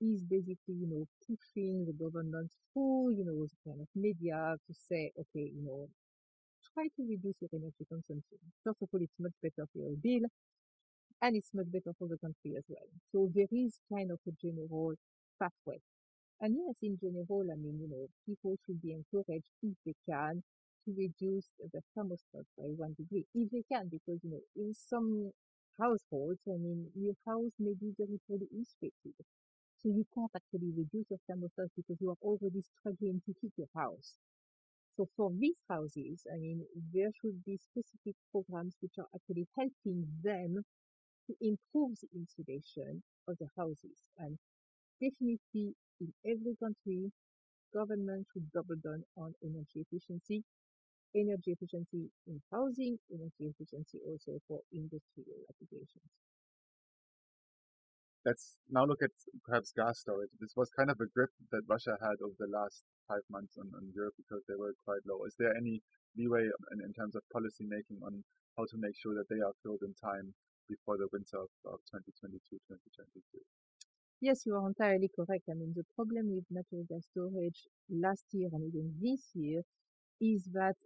is 0.00 0.20
basically, 0.24 0.76
you 0.82 0.88
know, 0.88 1.06
pushing 1.26 1.86
the 1.86 1.92
government 1.94 2.50
through, 2.72 3.10
you 3.16 3.24
know, 3.24 3.46
the 3.46 3.58
kind 3.66 3.80
of 3.82 3.88
media 3.96 4.56
to 4.66 4.74
say, 4.74 5.12
okay, 5.18 5.50
you 5.56 5.62
know, 5.64 5.88
try 6.74 6.84
to 6.96 7.02
reduce 7.08 7.36
your 7.40 7.50
energy 7.54 7.84
consumption. 7.88 8.38
First 8.64 8.82
of 8.82 8.88
all, 8.92 9.00
it's 9.02 9.18
much 9.20 9.34
better 9.42 9.66
for 9.72 9.78
your 9.80 9.96
bill 10.02 10.28
and 11.22 11.36
it's 11.36 11.50
much 11.54 11.70
better 11.72 11.92
for 11.98 12.08
the 12.08 12.18
country 12.18 12.54
as 12.56 12.64
well. 12.68 12.88
So 13.12 13.30
there 13.34 13.50
is 13.52 13.78
kind 13.92 14.10
of 14.10 14.18
a 14.28 14.32
general 14.40 14.94
pathway. 15.40 15.78
And 16.40 16.56
yes, 16.56 16.76
in 16.82 16.98
general, 17.00 17.46
I 17.52 17.56
mean, 17.56 17.78
you 17.80 17.88
know, 17.88 18.08
people 18.26 18.56
should 18.66 18.82
be 18.82 18.92
encouraged 18.92 19.46
if 19.62 19.74
they 19.86 19.94
can 20.08 20.42
to 20.84 20.92
reduce 20.96 21.46
the 21.58 21.82
thermostat 21.96 22.46
by 22.58 22.64
one 22.76 22.94
degree 22.94 23.26
if 23.34 23.50
they 23.50 23.64
can, 23.72 23.88
because 23.88 24.20
you 24.22 24.30
know 24.30 24.42
in 24.56 24.74
some 24.74 25.32
households, 25.80 26.40
I 26.46 26.56
mean, 26.58 26.90
your 26.94 27.14
house 27.26 27.52
may 27.58 27.74
be 27.74 27.92
very 27.98 28.20
poorly 28.28 28.48
insulated, 28.52 29.16
so 29.78 29.88
you 29.88 30.04
can't 30.14 30.30
actually 30.36 30.72
reduce 30.76 31.10
your 31.10 31.20
thermostat 31.28 31.70
because 31.76 32.00
you 32.00 32.10
are 32.10 32.22
already 32.22 32.62
struggling 32.62 33.20
to 33.26 33.34
heat 33.40 33.52
your 33.56 33.68
house. 33.74 34.14
So 34.96 35.08
for 35.16 35.30
these 35.32 35.60
houses, 35.68 36.26
I 36.32 36.38
mean, 36.38 36.64
there 36.92 37.10
should 37.20 37.44
be 37.44 37.56
specific 37.58 38.14
programs 38.32 38.76
which 38.80 38.94
are 38.98 39.08
actually 39.14 39.46
helping 39.56 40.06
them 40.22 40.64
to 41.26 41.34
improve 41.40 41.98
the 42.00 42.08
insulation 42.14 43.02
of 43.28 43.38
the 43.38 43.48
houses. 43.56 44.04
And 44.18 44.38
definitely 45.00 45.74
in 46.00 46.14
every 46.24 46.56
country, 46.56 47.12
government 47.74 48.26
should 48.32 48.50
double 48.52 48.76
down 48.76 49.04
on 49.16 49.34
energy 49.42 49.84
efficiency 49.86 50.44
energy 51.14 51.52
efficiency 51.52 52.10
in 52.26 52.42
housing, 52.50 52.98
energy 53.12 53.50
efficiency 53.54 53.98
also 54.06 54.40
for 54.48 54.60
industrial 54.72 55.40
applications. 55.48 56.10
Let's 58.24 58.56
now 58.70 58.86
look 58.86 59.02
at 59.02 59.12
perhaps 59.44 59.72
gas 59.76 60.00
storage. 60.00 60.32
This 60.40 60.56
was 60.56 60.70
kind 60.72 60.90
of 60.90 60.98
a 61.00 61.06
grip 61.12 61.28
that 61.52 61.68
Russia 61.68 61.96
had 62.00 62.16
over 62.24 62.34
the 62.40 62.48
last 62.48 62.82
five 63.06 63.20
months 63.28 63.58
on, 63.60 63.68
on 63.76 63.92
Europe 63.94 64.14
because 64.16 64.42
they 64.48 64.56
were 64.56 64.72
quite 64.84 65.04
low. 65.04 65.24
Is 65.28 65.36
there 65.38 65.52
any 65.54 65.82
leeway 66.16 66.48
in, 66.72 66.78
in 66.80 66.92
terms 66.96 67.14
of 67.14 67.22
policy 67.32 67.68
making 67.68 68.00
on 68.00 68.24
how 68.56 68.64
to 68.64 68.76
make 68.80 68.96
sure 68.96 69.12
that 69.14 69.28
they 69.28 69.44
are 69.44 69.52
filled 69.62 69.84
in 69.84 69.92
time 70.00 70.32
before 70.72 70.96
the 70.96 71.08
winter 71.12 71.36
of, 71.36 71.52
of 71.68 71.84
2022-2023? 71.92 73.44
Yes, 74.20 74.46
you 74.46 74.56
are 74.56 74.66
entirely 74.66 75.10
correct. 75.14 75.44
I 75.50 75.54
mean, 75.54 75.74
the 75.76 75.84
problem 75.94 76.32
with 76.32 76.44
natural 76.48 76.84
gas 76.88 77.04
storage 77.12 77.68
last 77.90 78.24
year 78.32 78.48
and 78.52 78.64
even 78.64 78.94
this 79.02 79.28
year 79.34 79.60
is 80.20 80.48
that 80.54 80.76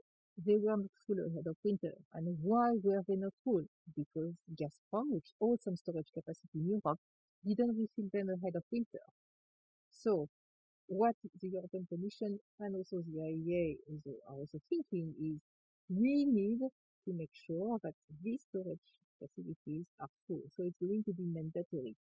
they 0.47 0.57
were 0.57 0.77
not 0.77 0.91
full 1.07 1.19
ahead 1.19 1.47
of 1.47 1.57
winter. 1.65 1.93
And 2.15 2.39
why 2.43 2.75
were 2.83 3.03
they 3.09 3.17
not 3.17 3.33
full? 3.45 3.65
Because 3.97 4.35
Gazprom, 4.55 5.11
which 5.11 5.31
owns 5.41 5.65
some 5.65 5.77
storage 5.77 6.09
capacity 6.15 6.49
in 6.61 6.69
Europe, 6.69 6.99
didn't 7.47 7.77
refill 7.77 8.11
them 8.13 8.29
ahead 8.31 8.55
of 8.57 8.63
winter. 8.71 9.05
So 9.91 10.29
what 10.87 11.17
the 11.41 11.49
European 11.49 11.87
Commission 11.87 12.39
and 12.61 12.77
also 12.77 13.03
the 13.03 13.19
IEA 13.21 13.77
is 13.89 14.03
also 14.29 14.59
thinking 14.71 15.15
is 15.21 15.41
we 15.89 16.25
need 16.25 16.61
to 16.61 17.13
make 17.13 17.31
sure 17.33 17.79
that 17.83 17.95
these 18.23 18.43
storage 18.49 18.89
facilities 19.19 19.87
are 20.01 20.09
full. 20.27 20.43
So 20.57 20.63
it's 20.65 20.79
going 20.81 21.05
to 21.05 21.13
be 21.13 21.25
mandatory. 21.25 21.97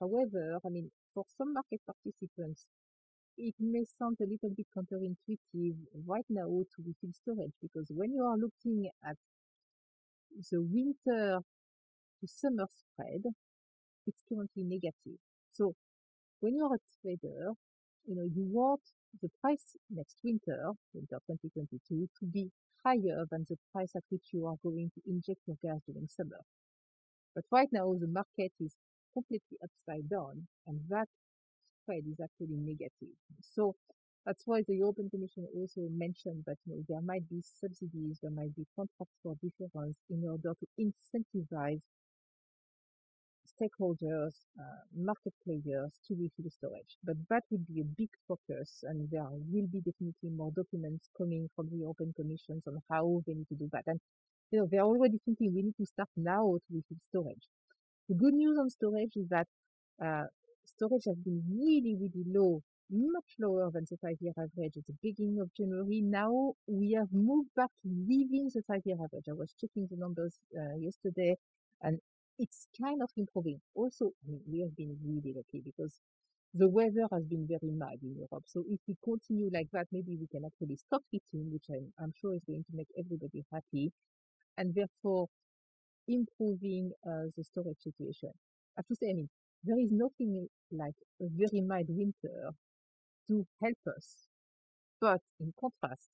However, 0.00 0.58
I 0.64 0.68
mean, 0.68 0.90
for 1.14 1.24
some 1.36 1.54
market 1.54 1.80
participants, 1.86 2.66
it 3.38 3.54
may 3.60 3.84
sound 3.98 4.16
a 4.20 4.24
little 4.24 4.50
bit 4.56 4.66
counterintuitive 4.76 5.76
right 6.06 6.24
now 6.28 6.46
to 6.46 6.82
refill 6.84 7.12
storage 7.12 7.52
because 7.60 7.86
when 7.90 8.12
you 8.12 8.22
are 8.24 8.36
looking 8.36 8.88
at 9.04 9.16
the 10.50 10.60
winter 10.60 11.40
to 12.20 12.26
summer 12.26 12.66
spread, 12.68 13.22
it's 14.06 14.22
currently 14.28 14.64
negative. 14.64 15.18
So 15.52 15.74
when 16.40 16.56
you're 16.56 16.74
a 16.74 16.78
trader, 17.02 17.52
you 18.06 18.14
know, 18.14 18.24
you 18.24 18.44
want 18.50 18.80
the 19.20 19.28
price 19.40 19.76
next 19.90 20.18
winter, 20.22 20.72
winter 20.94 21.18
2022, 21.26 22.08
to 22.20 22.26
be 22.26 22.50
higher 22.84 23.24
than 23.30 23.46
the 23.48 23.56
price 23.72 23.92
at 23.96 24.04
which 24.10 24.26
you 24.32 24.46
are 24.46 24.56
going 24.62 24.90
to 24.94 25.00
inject 25.10 25.40
your 25.46 25.56
gas 25.62 25.80
during 25.86 26.08
summer. 26.08 26.40
But 27.34 27.44
right 27.50 27.68
now, 27.72 27.94
the 27.98 28.06
market 28.06 28.52
is 28.60 28.74
completely 29.12 29.58
upside 29.62 30.08
down, 30.08 30.46
and 30.66 30.80
that 30.88 31.08
spread 31.86 32.02
is 32.10 32.18
actually 32.22 32.56
negative. 32.58 33.14
So 33.40 33.76
that's 34.24 34.42
why 34.44 34.62
the 34.66 34.74
European 34.74 35.08
Commission 35.08 35.46
also 35.54 35.86
mentioned 35.90 36.42
that 36.46 36.58
you 36.66 36.74
know, 36.74 36.82
there 36.88 37.00
might 37.00 37.28
be 37.30 37.40
subsidies, 37.40 38.18
there 38.22 38.32
might 38.32 38.54
be 38.56 38.66
contracts 38.74 39.14
for 39.22 39.36
difference 39.40 39.96
in 40.10 40.26
order 40.28 40.52
to 40.58 40.66
incentivize 40.80 41.80
stakeholders, 43.46 44.34
uh, 44.58 44.82
market 44.94 45.32
players 45.44 45.92
to 46.06 46.14
refill 46.14 46.50
storage. 46.50 46.98
But 47.04 47.16
that 47.30 47.44
would 47.50 47.66
be 47.66 47.80
a 47.80 47.84
big 47.84 48.10
focus 48.26 48.82
and 48.82 49.08
there 49.10 49.26
will 49.30 49.68
be 49.68 49.80
definitely 49.80 50.30
more 50.36 50.50
documents 50.50 51.08
coming 51.16 51.48
from 51.54 51.68
the 51.70 51.78
European 51.78 52.12
Commissions 52.14 52.64
on 52.66 52.82
how 52.90 53.22
they 53.26 53.34
need 53.34 53.48
to 53.48 53.54
do 53.54 53.70
that. 53.72 53.84
And 53.86 54.00
you 54.50 54.58
know, 54.58 54.68
they're 54.70 54.80
already 54.80 55.18
thinking 55.24 55.54
we 55.54 55.62
need 55.62 55.76
to 55.78 55.86
start 55.86 56.08
now 56.16 56.58
to 56.58 56.74
refill 56.74 56.98
storage. 57.08 57.46
The 58.08 58.16
good 58.16 58.34
news 58.34 58.58
on 58.58 58.70
storage 58.70 59.16
is 59.16 59.28
that 59.28 59.46
uh, 60.04 60.26
storage 60.66 61.04
has 61.06 61.16
been 61.16 61.42
really, 61.48 61.96
really 61.98 62.24
low, 62.26 62.62
much 62.90 63.30
lower 63.38 63.70
than 63.72 63.84
the 63.90 63.96
five-year 63.96 64.32
average 64.36 64.76
at 64.76 64.86
the 64.86 64.94
beginning 65.02 65.40
of 65.40 65.50
January. 65.54 66.00
Now 66.02 66.54
we 66.66 66.92
have 66.92 67.12
moved 67.12 67.50
back 67.56 67.70
within 67.84 68.50
the 68.54 68.62
five-year 68.66 68.96
average. 68.96 69.26
I 69.28 69.32
was 69.32 69.54
checking 69.60 69.88
the 69.90 69.96
numbers 69.96 70.38
uh, 70.56 70.76
yesterday, 70.78 71.36
and 71.82 71.98
it's 72.38 72.66
kind 72.80 73.02
of 73.02 73.10
improving. 73.16 73.60
Also, 73.74 74.12
I 74.24 74.30
mean, 74.30 74.40
we 74.50 74.60
have 74.60 74.76
been 74.76 74.96
really 75.04 75.34
lucky 75.34 75.62
because 75.64 76.00
the 76.54 76.68
weather 76.68 77.06
has 77.12 77.24
been 77.24 77.46
very 77.46 77.72
mild 77.72 78.00
in 78.02 78.14
Europe. 78.16 78.44
So 78.46 78.62
if 78.68 78.80
we 78.86 78.96
continue 79.04 79.50
like 79.52 79.68
that, 79.72 79.88
maybe 79.92 80.16
we 80.18 80.26
can 80.26 80.44
actually 80.44 80.76
stop 80.76 81.02
heating, 81.10 81.52
which 81.52 81.66
I'm, 81.70 81.92
I'm 82.00 82.12
sure 82.20 82.34
is 82.34 82.44
going 82.46 82.64
to 82.70 82.76
make 82.76 82.88
everybody 82.98 83.44
happy, 83.52 83.92
and 84.56 84.74
therefore 84.74 85.28
improving 86.08 86.92
uh, 87.06 87.28
the 87.36 87.44
storage 87.44 87.80
situation. 87.80 88.30
I 88.76 88.80
have 88.80 88.86
to 88.86 88.94
say, 88.96 89.10
I 89.10 89.14
mean, 89.14 89.28
there 89.66 89.80
is 89.80 89.90
nothing 89.90 90.48
like 90.70 90.94
a 91.20 91.26
very 91.30 91.60
mild 91.60 91.86
winter 91.88 92.50
to 93.28 93.44
help 93.62 93.78
us. 93.96 94.28
But 95.00 95.20
in 95.40 95.52
contrast, 95.60 96.08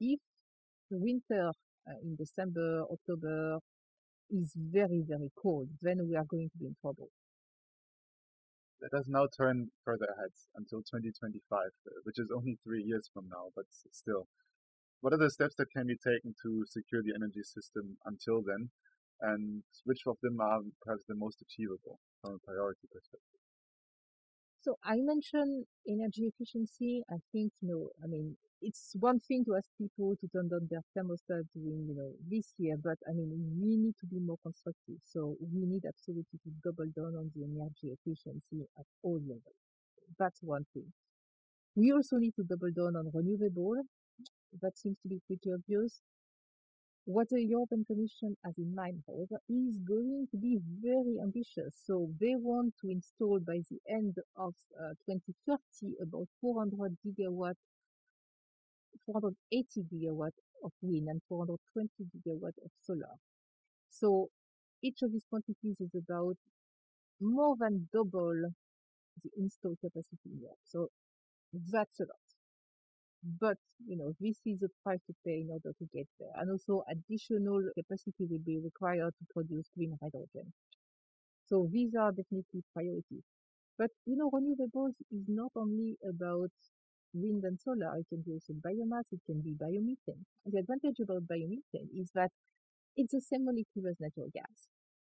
if 0.00 0.20
the 0.90 0.98
winter 0.98 1.50
uh, 1.88 1.98
in 2.02 2.16
December, 2.16 2.84
October, 2.90 3.58
is 4.30 4.52
very, 4.56 5.02
very 5.06 5.30
cold, 5.40 5.68
then 5.82 5.98
we 6.08 6.16
are 6.16 6.24
going 6.24 6.48
to 6.48 6.58
be 6.58 6.66
in 6.66 6.76
trouble. 6.80 7.08
Let 8.80 8.98
us 8.98 9.06
now 9.08 9.26
turn 9.36 9.68
further 9.84 10.06
ahead 10.16 10.32
until 10.56 10.78
2025, 10.78 11.42
uh, 11.52 11.90
which 12.04 12.18
is 12.18 12.28
only 12.34 12.58
three 12.64 12.82
years 12.82 13.10
from 13.12 13.28
now, 13.28 13.50
but 13.54 13.66
still. 13.92 14.26
What 15.00 15.12
are 15.12 15.18
the 15.18 15.30
steps 15.30 15.56
that 15.58 15.70
can 15.70 15.86
be 15.86 15.96
taken 15.96 16.34
to 16.42 16.64
secure 16.66 17.02
the 17.02 17.12
energy 17.14 17.42
system 17.42 17.98
until 18.06 18.42
then? 18.42 18.70
And 19.22 19.62
which 19.84 20.02
of 20.06 20.16
them 20.22 20.40
are 20.40 20.60
perhaps 20.82 21.04
the 21.08 21.14
most 21.14 21.40
achievable 21.42 21.98
from 22.20 22.34
a 22.34 22.38
priority 22.46 22.88
perspective? 22.92 23.40
So 24.62 24.78
I 24.84 24.96
mentioned 24.96 25.66
energy 25.88 26.30
efficiency. 26.30 27.02
I 27.10 27.16
think, 27.32 27.52
you 27.60 27.68
know, 27.68 27.90
I 28.02 28.06
mean, 28.06 28.36
it's 28.60 28.94
one 28.98 29.18
thing 29.18 29.44
to 29.44 29.56
ask 29.56 29.68
people 29.76 30.14
to 30.20 30.28
turn 30.28 30.48
down 30.48 30.68
their 30.70 30.82
thermostat 30.96 31.44
during, 31.54 31.86
you 31.88 31.94
know, 31.96 32.12
this 32.30 32.54
year, 32.58 32.76
but 32.82 32.98
I 33.08 33.12
mean, 33.12 33.30
we 33.60 33.76
need 33.76 33.94
to 34.00 34.06
be 34.06 34.20
more 34.20 34.38
constructive. 34.42 34.98
So 35.04 35.36
we 35.40 35.66
need 35.66 35.82
absolutely 35.86 36.38
to 36.44 36.50
double 36.62 36.86
down 36.96 37.16
on 37.16 37.32
the 37.34 37.42
energy 37.42 37.90
efficiency 37.94 38.66
at 38.78 38.86
all 39.02 39.20
levels. 39.20 39.58
That's 40.18 40.40
one 40.42 40.66
thing. 40.74 40.92
We 41.74 41.92
also 41.92 42.18
need 42.18 42.34
to 42.36 42.44
double 42.44 42.70
down 42.70 42.96
on 42.96 43.10
renewable. 43.12 43.82
That 44.60 44.78
seems 44.78 44.98
to 45.02 45.08
be 45.08 45.20
pretty 45.26 45.50
obvious. 45.52 46.02
What 47.04 47.28
the 47.30 47.42
European 47.42 47.84
Commission 47.84 48.36
has 48.44 48.58
in 48.58 48.74
mind, 48.74 49.02
however, 49.06 49.40
is 49.48 49.78
going 49.78 50.28
to 50.30 50.36
be 50.36 50.58
very 50.80 51.18
ambitious. 51.20 51.76
So 51.84 52.10
they 52.20 52.34
want 52.36 52.74
to 52.80 52.90
install 52.90 53.40
by 53.40 53.60
the 53.70 53.80
end 53.88 54.16
of 54.36 54.54
uh, 54.80 54.94
2030 55.06 55.94
about 56.00 56.28
400 56.40 56.96
gigawatt 57.04 57.56
480 59.06 59.82
gigawatt 59.90 60.32
of 60.64 60.72
wind 60.80 61.08
and 61.08 61.20
420 61.28 61.90
gigawatt 62.14 62.56
of 62.64 62.70
solar. 62.86 63.16
So 63.90 64.30
each 64.82 65.02
of 65.02 65.12
these 65.12 65.26
quantities 65.28 65.80
is 65.80 65.94
about 65.94 66.36
more 67.20 67.56
than 67.58 67.88
double 67.92 68.52
the 69.22 69.30
installed 69.36 69.78
capacity 69.80 70.30
in 70.30 70.40
Europe. 70.40 70.58
So 70.64 70.88
that's 71.52 72.00
a 72.00 72.04
lot. 72.04 72.41
But, 73.24 73.58
you 73.86 73.96
know, 73.96 74.14
this 74.20 74.40
is 74.46 74.62
a 74.62 74.68
price 74.82 75.00
to 75.06 75.14
pay 75.24 75.40
in 75.40 75.50
order 75.50 75.72
to 75.72 75.84
get 75.92 76.06
there. 76.20 76.32
And 76.36 76.50
also 76.50 76.84
additional 76.88 77.70
capacity 77.76 78.26
will 78.26 78.38
be 78.44 78.58
required 78.60 79.14
to 79.18 79.26
produce 79.32 79.68
green 79.76 79.96
hydrogen. 80.00 80.52
So 81.46 81.68
these 81.70 81.94
are 81.94 82.12
definitely 82.12 82.64
priorities. 82.74 83.24
But, 83.78 83.90
you 84.06 84.16
know, 84.16 84.30
renewables 84.30 84.94
is 85.10 85.28
not 85.28 85.52
only 85.56 85.98
about 86.08 86.50
wind 87.14 87.44
and 87.44 87.60
solar. 87.60 87.96
It 87.98 88.08
can 88.08 88.22
be 88.22 88.32
also 88.32 88.54
biomass. 88.54 89.04
It 89.12 89.20
can 89.26 89.40
be 89.42 89.54
biomethane. 89.54 90.24
The 90.46 90.58
advantage 90.60 91.00
about 91.00 91.28
biomethane 91.28 91.90
is 91.94 92.10
that 92.14 92.32
it's 92.96 93.12
the 93.12 93.20
same 93.20 93.44
molecule 93.46 93.88
as 93.88 94.00
natural 94.00 94.30
gas. 94.34 94.68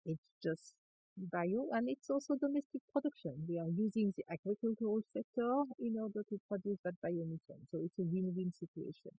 It's 0.06 0.22
just 0.42 0.74
bio 1.16 1.68
and 1.72 1.88
it's 1.88 2.10
also 2.10 2.34
domestic 2.34 2.82
production. 2.92 3.34
We 3.48 3.58
are 3.58 3.68
using 3.68 4.12
the 4.16 4.24
agricultural 4.30 5.00
sector 5.12 5.64
in 5.80 5.96
order 6.00 6.22
to 6.28 6.40
produce 6.48 6.78
that 6.84 6.94
biomethane. 7.04 7.64
So 7.70 7.78
it's 7.82 7.98
a 7.98 8.02
win-win 8.02 8.52
situation. 8.52 9.12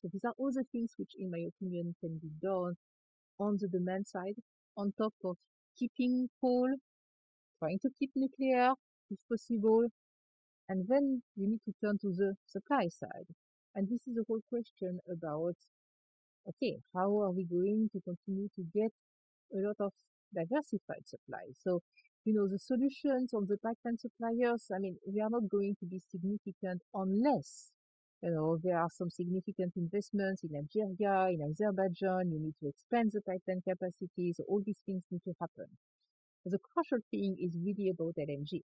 So 0.00 0.08
these 0.12 0.24
are 0.24 0.34
all 0.36 0.52
the 0.52 0.64
things 0.70 0.94
which, 0.96 1.12
in 1.18 1.30
my 1.30 1.38
opinion, 1.48 1.94
can 2.00 2.18
be 2.18 2.30
done 2.40 2.76
on 3.40 3.58
the 3.60 3.68
demand 3.68 4.06
side, 4.06 4.36
on 4.76 4.92
top 4.96 5.14
of 5.24 5.36
keeping 5.76 6.28
coal, 6.40 6.70
trying 7.58 7.78
to 7.80 7.90
keep 7.98 8.10
nuclear 8.14 8.72
if 9.10 9.18
possible, 9.28 9.86
and 10.68 10.86
then 10.88 11.22
you 11.36 11.48
need 11.48 11.60
to 11.64 11.72
turn 11.82 11.98
to 11.98 12.12
the 12.12 12.34
supply 12.46 12.88
side. 12.88 13.26
And 13.74 13.88
this 13.88 14.06
is 14.06 14.14
the 14.14 14.24
whole 14.28 14.40
question 14.50 14.98
about, 15.10 15.56
okay, 16.48 16.78
how 16.94 17.20
are 17.22 17.30
we 17.30 17.44
going 17.44 17.88
to 17.92 18.00
continue 18.00 18.48
to 18.56 18.62
get 18.74 18.92
a 19.54 19.66
lot 19.66 19.76
of 19.80 19.92
diversified 20.34 21.06
supply? 21.06 21.44
So, 21.62 21.80
you 22.24 22.34
know, 22.34 22.48
the 22.48 22.58
solutions 22.58 23.32
on 23.32 23.46
the 23.48 23.56
pipeline 23.58 23.98
suppliers, 23.98 24.66
I 24.74 24.78
mean, 24.78 24.96
we 25.06 25.20
are 25.20 25.30
not 25.30 25.48
going 25.48 25.76
to 25.80 25.86
be 25.86 26.00
significant 26.10 26.82
unless, 26.94 27.70
you 28.22 28.30
know, 28.30 28.58
there 28.62 28.78
are 28.78 28.90
some 28.90 29.10
significant 29.10 29.72
investments 29.76 30.42
in 30.42 30.56
Algeria, 30.56 31.28
in 31.30 31.40
Azerbaijan, 31.42 32.30
you 32.30 32.40
need 32.40 32.54
to 32.60 32.68
expand 32.68 33.12
the 33.12 33.22
pipeline 33.22 33.62
capacities, 33.66 34.36
So 34.36 34.44
all 34.48 34.62
these 34.64 34.80
things 34.84 35.04
need 35.10 35.22
to 35.24 35.34
happen. 35.40 35.66
The 36.44 36.58
crucial 36.58 36.98
thing 37.10 37.36
is 37.40 37.52
really 37.64 37.90
about 37.90 38.14
LNG. 38.18 38.62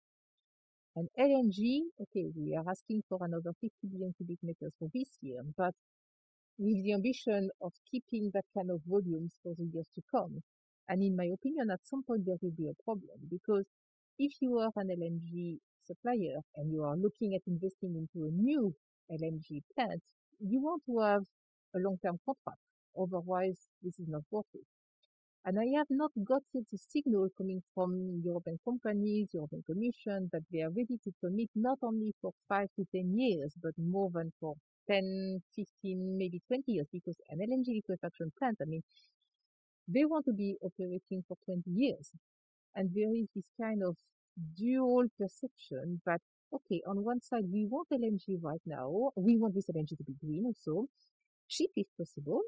And 0.96 1.08
LNG, 1.18 1.82
okay, 2.02 2.30
we 2.36 2.56
are 2.56 2.68
asking 2.68 3.02
for 3.08 3.18
another 3.22 3.52
50 3.60 3.70
billion 3.90 4.12
cubic 4.16 4.38
meters 4.42 4.72
for 4.78 4.88
this 4.92 5.08
year, 5.22 5.40
but 5.56 5.74
with 6.58 6.82
the 6.84 6.92
ambition 6.92 7.48
of 7.62 7.72
keeping 7.90 8.30
that 8.34 8.44
kind 8.56 8.70
of 8.70 8.80
volumes 8.86 9.32
for 9.42 9.54
the 9.56 9.64
years 9.72 9.86
to 9.94 10.02
come. 10.10 10.42
And 10.90 11.04
in 11.04 11.14
my 11.14 11.26
opinion, 11.26 11.70
at 11.70 11.86
some 11.86 12.02
point 12.02 12.26
there 12.26 12.34
will 12.42 12.50
be 12.50 12.68
a 12.68 12.82
problem 12.82 13.16
because 13.30 13.64
if 14.18 14.32
you 14.40 14.58
are 14.58 14.72
an 14.74 14.88
LNG 14.88 15.58
supplier 15.86 16.42
and 16.56 16.72
you 16.72 16.82
are 16.82 16.96
looking 16.96 17.32
at 17.36 17.42
investing 17.46 17.94
into 17.94 18.26
a 18.26 18.32
new 18.32 18.74
LNG 19.08 19.62
plant, 19.72 20.02
you 20.40 20.60
want 20.60 20.82
to 20.86 20.98
have 20.98 21.22
a 21.76 21.78
long-term 21.78 22.18
contract. 22.26 22.58
Otherwise, 23.00 23.68
this 23.84 24.00
is 24.00 24.08
not 24.08 24.22
worth 24.32 24.50
it. 24.52 24.66
And 25.44 25.60
I 25.60 25.78
have 25.78 25.86
not 25.90 26.10
got 26.24 26.42
yet 26.52 26.64
the 26.72 26.78
signal 26.78 27.28
coming 27.38 27.62
from 27.72 28.20
European 28.24 28.58
companies, 28.64 29.28
European 29.32 29.62
Commission, 29.62 30.28
that 30.32 30.42
they 30.52 30.62
are 30.62 30.70
ready 30.70 30.98
to 31.04 31.12
commit 31.24 31.50
not 31.54 31.78
only 31.82 32.12
for 32.20 32.32
five 32.48 32.68
to 32.76 32.84
10 32.92 33.16
years, 33.16 33.54
but 33.62 33.72
more 33.78 34.10
than 34.12 34.32
for 34.40 34.54
10, 34.90 35.40
15, 35.54 36.18
maybe 36.18 36.42
20 36.48 36.64
years, 36.66 36.88
because 36.92 37.16
an 37.30 37.38
LNG 37.38 37.76
liquefaction 37.76 38.32
plant, 38.38 38.58
I 38.60 38.64
mean, 38.66 38.82
they 39.92 40.04
want 40.04 40.24
to 40.26 40.32
be 40.32 40.56
operating 40.62 41.24
for 41.26 41.36
20 41.44 41.62
years. 41.66 42.10
And 42.74 42.90
there 42.94 43.14
is 43.14 43.28
this 43.34 43.48
kind 43.60 43.82
of 43.82 43.96
dual 44.56 45.06
perception 45.18 46.00
that, 46.06 46.20
okay, 46.54 46.80
on 46.86 47.04
one 47.04 47.20
side, 47.20 47.44
we 47.52 47.66
want 47.66 47.88
LNG 47.92 48.38
right 48.42 48.62
now. 48.66 49.10
We 49.16 49.36
want 49.36 49.54
this 49.54 49.68
LNG 49.68 49.96
to 49.98 50.04
be 50.04 50.14
green 50.24 50.44
also, 50.46 50.86
cheap 51.48 51.70
if 51.76 51.86
possible, 51.98 52.42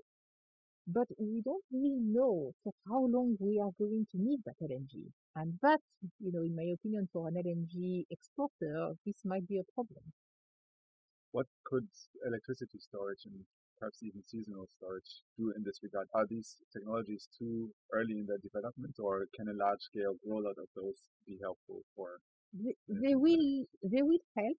but 0.86 1.08
we 1.18 1.42
don't 1.44 1.64
really 1.72 2.00
know 2.00 2.52
for 2.62 2.72
how 2.88 3.06
long 3.06 3.36
we 3.40 3.60
are 3.60 3.70
going 3.78 4.06
to 4.12 4.18
need 4.18 4.40
that 4.46 4.60
LNG. 4.62 5.10
And 5.36 5.54
that, 5.62 5.80
you 6.20 6.32
know, 6.32 6.42
in 6.42 6.54
my 6.54 6.72
opinion, 6.74 7.08
for 7.12 7.28
an 7.28 7.34
LNG 7.34 8.04
exporter, 8.10 8.94
this 9.06 9.16
might 9.24 9.48
be 9.48 9.58
a 9.58 9.72
problem. 9.74 10.12
What 11.32 11.46
could 11.64 11.88
electricity 12.26 12.78
storage 12.78 13.24
and 13.24 13.44
perhaps 13.82 14.02
even 14.02 14.22
seasonal 14.22 14.68
storage 14.78 15.22
do 15.38 15.52
in 15.56 15.62
this 15.64 15.80
regard? 15.82 16.06
Are 16.14 16.26
these 16.26 16.56
technologies 16.72 17.28
too 17.38 17.70
early 17.92 18.18
in 18.20 18.26
their 18.26 18.38
development, 18.38 18.94
or 19.00 19.26
can 19.34 19.48
a 19.48 19.54
large 19.54 19.80
scale 19.80 20.14
rollout 20.28 20.58
of 20.58 20.68
those 20.76 21.02
be 21.26 21.38
helpful 21.42 21.82
for? 21.96 22.20
They, 22.54 22.76
they 22.88 23.14
will, 23.16 23.66
they 23.82 24.02
will 24.02 24.22
help, 24.36 24.58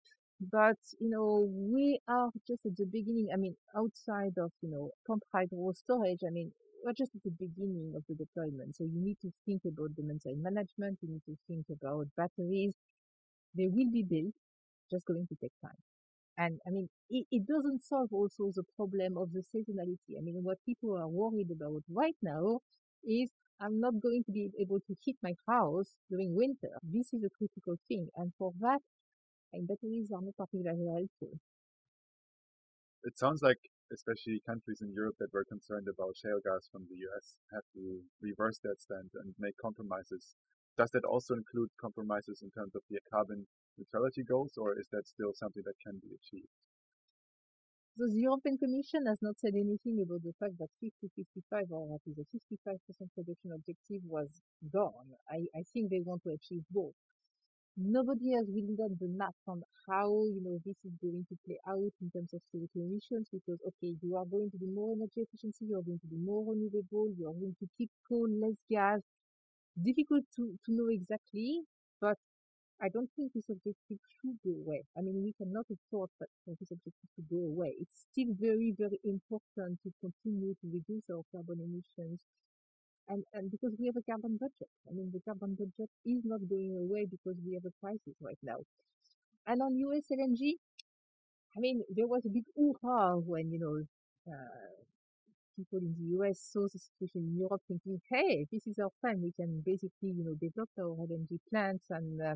but 0.51 0.77
you 0.99 1.09
know, 1.09 1.47
we 1.49 1.99
are 2.07 2.31
just 2.47 2.65
at 2.65 2.75
the 2.77 2.85
beginning. 2.85 3.29
I 3.33 3.37
mean, 3.37 3.55
outside 3.77 4.37
of 4.37 4.51
you 4.61 4.69
know 4.69 4.91
pumped 5.07 5.27
hydro 5.33 5.71
storage, 5.73 6.23
I 6.27 6.31
mean, 6.31 6.51
we're 6.83 6.93
just 6.93 7.15
at 7.15 7.23
the 7.23 7.31
beginning 7.31 7.93
of 7.95 8.03
the 8.09 8.15
deployment. 8.15 8.75
So 8.75 8.83
you 8.83 8.99
need 9.01 9.19
to 9.21 9.31
think 9.45 9.61
about 9.65 9.95
demand 9.95 10.21
side 10.23 10.37
management. 10.37 10.99
You 11.01 11.09
need 11.13 11.25
to 11.27 11.37
think 11.47 11.65
about 11.71 12.07
batteries. 12.17 12.75
They 13.55 13.67
will 13.67 13.89
be 13.91 14.03
built, 14.03 14.35
just 14.91 15.05
going 15.05 15.27
to 15.27 15.35
take 15.35 15.53
time. 15.61 15.77
And 16.37 16.61
I 16.67 16.71
mean, 16.71 16.89
it, 17.13 17.27
it 17.31 17.47
doesn't 17.47 17.83
solve 17.83 18.09
also 18.11 18.51
the 18.55 18.63
problem 18.75 19.17
of 19.17 19.31
the 19.33 19.43
seasonality. 19.53 20.17
I 20.17 20.21
mean, 20.21 20.41
what 20.43 20.57
people 20.65 20.97
are 20.97 21.07
worried 21.07 21.51
about 21.51 21.83
right 21.89 22.17
now 22.23 22.59
is 23.05 23.31
I'm 23.61 23.79
not 23.79 24.01
going 24.01 24.23
to 24.25 24.31
be 24.31 24.49
able 24.59 24.79
to 24.79 24.95
heat 25.01 25.17
my 25.21 25.33
house 25.47 25.93
during 26.09 26.35
winter. 26.35 26.73
This 26.83 27.13
is 27.13 27.23
a 27.23 27.29
critical 27.29 27.77
thing. 27.87 28.09
And 28.17 28.33
for 28.37 28.51
that, 28.59 28.81
batteries 29.53 30.11
are 30.11 30.21
not 30.21 30.35
particularly 30.37 30.87
helpful. 30.87 31.39
It 33.03 33.17
sounds 33.17 33.43
like 33.43 33.59
especially 33.93 34.41
countries 34.45 34.81
in 34.81 34.91
Europe 34.91 35.15
that 35.19 35.31
were 35.31 35.45
concerned 35.45 35.87
about 35.87 36.17
shale 36.17 36.39
gas 36.43 36.67
from 36.71 36.87
the 36.89 36.95
US 37.07 37.37
have 37.53 37.63
to 37.75 38.01
reverse 38.21 38.57
that 38.63 38.81
stand 38.81 39.11
and 39.13 39.35
make 39.37 39.55
compromises. 39.57 40.35
Does 40.77 40.89
that 40.91 41.05
also 41.05 41.35
include 41.35 41.69
compromises 41.79 42.41
in 42.41 42.49
terms 42.49 42.73
of 42.75 42.81
the 42.89 42.99
carbon 43.11 43.45
neutrality 43.77 44.23
goals, 44.23 44.57
or 44.57 44.79
is 44.79 44.87
that 44.91 45.07
still 45.07 45.33
something 45.35 45.61
that 45.65 45.79
can 45.85 45.99
be 45.99 46.15
achieved? 46.15 46.49
So 47.97 48.05
the 48.07 48.21
European 48.21 48.57
Commission 48.59 49.05
has 49.07 49.19
not 49.21 49.39
said 49.39 49.53
anything 49.55 49.99
about 50.01 50.21
the 50.23 50.33
fact 50.39 50.57
that 50.59 50.69
50-55 50.81 51.71
or 51.71 51.95
at 51.95 52.01
least 52.05 52.19
a 52.19 52.25
55% 52.65 53.09
reduction 53.17 53.51
objective 53.51 54.01
was 54.05 54.29
gone. 54.71 55.13
I, 55.29 55.45
I 55.55 55.63
think 55.73 55.89
they 55.89 56.01
want 56.01 56.23
to 56.23 56.31
achieve 56.31 56.63
both 56.69 56.93
nobody 57.77 58.33
has 58.33 58.45
really 58.53 58.75
done 58.77 58.95
the 58.99 59.07
math 59.07 59.33
on 59.47 59.61
how 59.87 60.07
you 60.29 60.41
know 60.43 60.59
this 60.65 60.77
is 60.85 60.93
going 61.01 61.25
to 61.29 61.35
play 61.45 61.57
out 61.67 61.91
in 62.01 62.09
terms 62.11 62.33
of 62.33 62.41
CO2 62.53 62.75
emissions 62.75 63.27
because 63.31 63.59
okay 63.67 63.95
you 64.01 64.15
are 64.15 64.25
going 64.25 64.49
to 64.51 64.57
be 64.57 64.67
more 64.67 64.93
energy 64.95 65.21
efficiency 65.25 65.65
you're 65.65 65.81
going 65.81 65.99
to 65.99 66.07
be 66.07 66.17
more 66.17 66.45
renewable 66.45 67.07
you're 67.17 67.33
going 67.33 67.55
to 67.59 67.67
keep 67.77 67.89
coal 68.07 68.27
less 68.29 68.61
gas 68.69 69.01
difficult 69.81 70.23
to, 70.35 70.57
to 70.65 70.71
know 70.73 70.87
exactly 70.89 71.61
but 72.01 72.17
I 72.81 72.89
don't 72.89 73.09
think 73.15 73.31
this 73.33 73.49
objective 73.49 73.99
should 74.19 74.37
go 74.43 74.51
away. 74.65 74.83
I 74.97 75.01
mean, 75.01 75.23
we 75.23 75.33
cannot 75.33 75.65
afford 75.71 76.09
for 76.17 76.27
this 76.47 76.71
objective 76.71 77.09
to 77.15 77.23
go 77.29 77.45
away. 77.47 77.75
It's 77.79 78.07
still 78.11 78.33
very, 78.39 78.73
very 78.77 78.99
important 79.05 79.79
to 79.83 79.93
continue 80.01 80.53
to 80.55 80.67
reduce 80.67 81.07
our 81.09 81.23
carbon 81.31 81.59
emissions 81.63 82.19
and, 83.09 83.23
and 83.33 83.51
because 83.51 83.73
we 83.79 83.87
have 83.87 83.97
a 83.97 84.01
carbon 84.09 84.37
budget. 84.37 84.69
I 84.89 84.93
mean, 84.93 85.11
the 85.13 85.19
carbon 85.21 85.55
budget 85.55 85.89
is 86.05 86.21
not 86.23 86.39
going 86.49 86.77
away 86.77 87.05
because 87.09 87.35
we 87.45 87.53
have 87.55 87.65
a 87.65 87.73
crisis 87.81 88.15
right 88.21 88.37
now. 88.41 88.57
And 89.45 89.61
on 89.61 89.75
US 89.77 90.05
LNG, 90.11 90.53
I 91.55 91.59
mean, 91.59 91.83
there 91.89 92.07
was 92.07 92.25
a 92.25 92.29
big 92.29 92.45
hoo-ha 92.55 93.15
when, 93.15 93.51
you 93.51 93.59
know, 93.59 94.33
uh, 94.33 94.83
people 95.55 95.79
in 95.79 95.95
the 95.99 96.17
US 96.17 96.39
saw 96.39 96.63
the 96.63 96.79
situation 96.79 97.27
in 97.29 97.37
Europe 97.37 97.61
thinking, 97.67 97.99
hey, 98.09 98.47
this 98.51 98.65
is 98.67 98.79
our 98.79 98.89
time. 99.05 99.21
We 99.21 99.33
can 99.33 99.61
basically, 99.65 100.11
you 100.15 100.23
know, 100.23 100.35
develop 100.39 100.69
our 100.79 100.95
LNG 101.05 101.39
plants 101.49 101.85
and, 101.89 102.21
uh, 102.21 102.35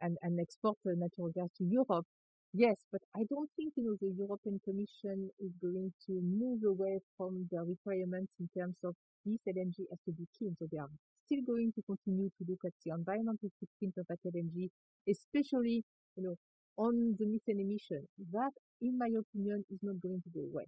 and, 0.00 0.16
and 0.22 0.40
export 0.40 0.76
natural 0.84 1.30
gas 1.34 1.48
to 1.58 1.64
Europe. 1.64 2.06
Yes, 2.54 2.84
but 2.90 3.02
I 3.14 3.24
don't 3.28 3.50
think, 3.56 3.74
you 3.76 3.84
know, 3.84 3.96
the 4.00 4.14
European 4.16 4.60
Commission 4.64 5.30
is 5.38 5.52
going 5.60 5.92
to 6.06 6.12
move 6.22 6.62
away 6.64 6.98
from 7.16 7.46
the 7.50 7.60
requirements 7.62 8.34
in 8.40 8.48
terms 8.56 8.78
of 8.84 8.94
this 9.26 9.40
LNG 9.46 9.84
has 9.90 10.00
to 10.06 10.12
be 10.12 10.26
clean. 10.36 10.56
So 10.58 10.66
they 10.70 10.78
are 10.78 10.88
still 11.26 11.42
going 11.46 11.72
to 11.76 11.82
continue 11.82 12.30
to 12.30 12.44
look 12.48 12.60
at 12.64 12.72
the 12.84 12.92
environmental 12.94 13.50
footprint 13.60 13.94
of 13.98 14.06
that 14.08 14.18
LNG, 14.24 14.70
especially, 15.08 15.84
you 16.16 16.22
know, 16.22 16.36
on 16.78 17.16
the 17.18 17.26
methane 17.26 17.60
emission. 17.60 18.08
That, 18.32 18.52
in 18.80 18.96
my 18.96 19.08
opinion, 19.08 19.64
is 19.70 19.80
not 19.82 20.00
going 20.00 20.22
to 20.22 20.30
go 20.30 20.40
away. 20.50 20.64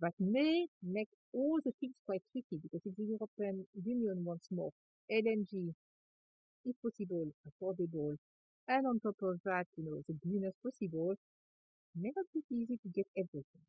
But 0.00 0.12
may 0.20 0.66
make 0.82 1.08
all 1.32 1.58
the 1.64 1.72
things 1.80 1.94
quite 2.06 2.22
tricky 2.32 2.58
because 2.62 2.82
if 2.84 2.94
the 2.96 3.04
European 3.04 3.66
Union 3.82 4.24
wants 4.24 4.48
more 4.50 4.70
LNG, 5.10 5.74
if 6.64 6.76
possible, 6.82 7.32
affordable, 7.48 8.16
and 8.68 8.86
on 8.86 9.00
top 9.00 9.16
of 9.22 9.40
that, 9.44 9.66
you 9.76 9.84
know, 9.84 10.02
the 10.08 10.14
greenest 10.22 10.56
possible, 10.62 11.14
may 11.94 12.12
not 12.16 12.26
be 12.34 12.42
easy 12.50 12.76
to 12.82 12.88
get 12.88 13.06
everything 13.16 13.64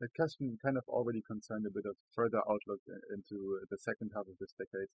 the 0.00 0.08
question 0.16 0.58
kind 0.64 0.78
of 0.78 0.84
already 0.88 1.22
concerned 1.26 1.66
a 1.66 1.70
bit 1.70 1.84
of 1.84 1.94
further 2.14 2.40
outlook 2.48 2.80
uh, 2.88 3.14
into 3.14 3.60
uh, 3.60 3.66
the 3.70 3.76
second 3.76 4.10
half 4.14 4.26
of 4.26 4.38
this 4.40 4.52
decade. 4.58 4.88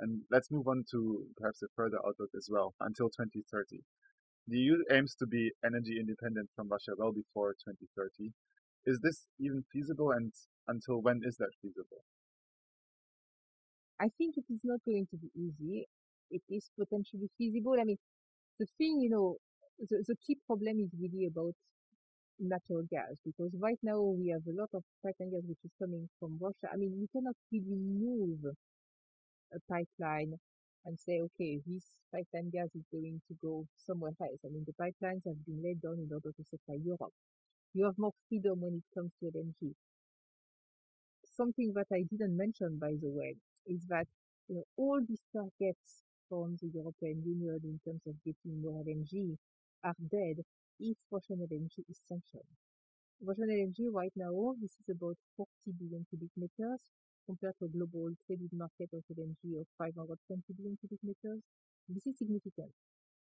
And 0.00 0.22
let's 0.30 0.50
move 0.50 0.68
on 0.68 0.84
to 0.92 1.26
perhaps 1.36 1.62
a 1.62 1.66
further 1.76 1.98
outlook 2.06 2.30
as 2.36 2.48
well 2.50 2.74
until 2.80 3.10
2030. 3.10 3.82
The 4.48 4.56
EU 4.56 4.84
aims 4.90 5.14
to 5.16 5.26
be 5.26 5.50
energy 5.64 5.98
independent 5.98 6.48
from 6.54 6.68
Russia 6.68 6.92
well 6.96 7.12
before 7.12 7.54
2030. 7.54 8.30
Is 8.86 9.00
this 9.00 9.26
even 9.38 9.64
feasible 9.72 10.12
and 10.12 10.32
until 10.68 11.02
when 11.02 11.20
is 11.24 11.36
that 11.36 11.50
feasible? 11.60 12.02
I 14.00 14.10
think 14.18 14.36
it 14.36 14.44
is 14.52 14.60
not 14.64 14.80
going 14.84 15.06
to 15.10 15.16
be 15.16 15.30
easy. 15.34 15.86
It 16.32 16.42
is 16.50 16.70
potentially 16.78 17.30
feasible. 17.38 17.76
I 17.80 17.84
mean, 17.84 17.98
the 18.60 18.66
thing, 18.78 19.00
you 19.02 19.10
know, 19.10 19.38
the, 19.78 20.04
the 20.08 20.16
key 20.26 20.38
problem 20.46 20.80
is 20.80 20.90
really 21.00 21.26
about 21.26 21.54
natural 22.40 22.82
gas 22.90 23.14
because 23.24 23.52
right 23.58 23.78
now 23.82 24.00
we 24.02 24.28
have 24.30 24.42
a 24.48 24.60
lot 24.60 24.70
of 24.74 24.82
pipeline 25.04 25.30
gas 25.32 25.42
which 25.46 25.64
is 25.64 25.72
coming 25.80 26.08
from 26.20 26.38
Russia. 26.40 26.68
I 26.72 26.76
mean, 26.76 26.94
you 27.00 27.08
cannot 27.14 27.36
really 27.52 27.76
move 27.78 28.54
a 29.54 29.58
pipeline 29.70 30.38
and 30.84 30.98
say, 30.98 31.20
okay, 31.20 31.60
this 31.66 31.84
pipeline 32.12 32.50
gas 32.50 32.68
is 32.74 32.84
going 32.90 33.20
to 33.28 33.34
go 33.42 33.66
somewhere 33.86 34.12
else. 34.20 34.40
I 34.44 34.48
mean, 34.48 34.64
the 34.66 34.74
pipelines 34.74 35.24
have 35.26 35.44
been 35.46 35.62
laid 35.62 35.80
down 35.80 35.98
in 36.00 36.10
order 36.12 36.32
to 36.32 36.44
supply 36.44 36.74
Europe. 36.84 37.12
You 37.74 37.86
have 37.86 37.98
more 37.98 38.14
freedom 38.28 38.60
when 38.62 38.76
it 38.76 38.84
comes 38.94 39.12
to 39.20 39.26
LNG. 39.28 39.74
Something 41.34 41.72
that 41.72 41.88
I 41.92 42.02
didn't 42.02 42.36
mention, 42.36 42.78
by 42.78 42.94
the 42.94 43.10
way, 43.10 43.34
is 43.66 43.86
that 43.88 44.06
you 44.48 44.54
know, 44.56 44.64
all 44.76 45.00
these 45.00 45.24
targets 45.32 46.04
the 46.32 46.70
European 46.72 47.20
Union 47.26 47.60
in 47.62 47.78
terms 47.84 48.00
of 48.06 48.14
getting 48.24 48.62
more 48.62 48.80
LNG 48.82 49.36
are 49.84 49.94
dead 50.10 50.40
if 50.80 50.96
Russian 51.10 51.44
LNG 51.44 51.84
is 51.90 52.00
sanctioned. 52.08 52.48
Russian 53.20 53.50
LNG 53.50 53.92
right 53.92 54.12
now, 54.16 54.54
this 54.60 54.72
is 54.80 54.88
about 54.88 55.16
40 55.36 55.50
billion 55.78 56.06
cubic 56.08 56.30
meters 56.36 56.80
compared 57.26 57.52
to 57.58 57.66
a 57.66 57.68
global 57.68 58.08
traded 58.26 58.48
market 58.52 58.88
of 58.94 59.04
LNG 59.12 59.60
of 59.60 59.66
520 59.76 60.42
billion 60.56 60.78
cubic 60.80 61.00
meters. 61.04 61.42
This 61.88 62.06
is 62.06 62.16
significant. 62.16 62.72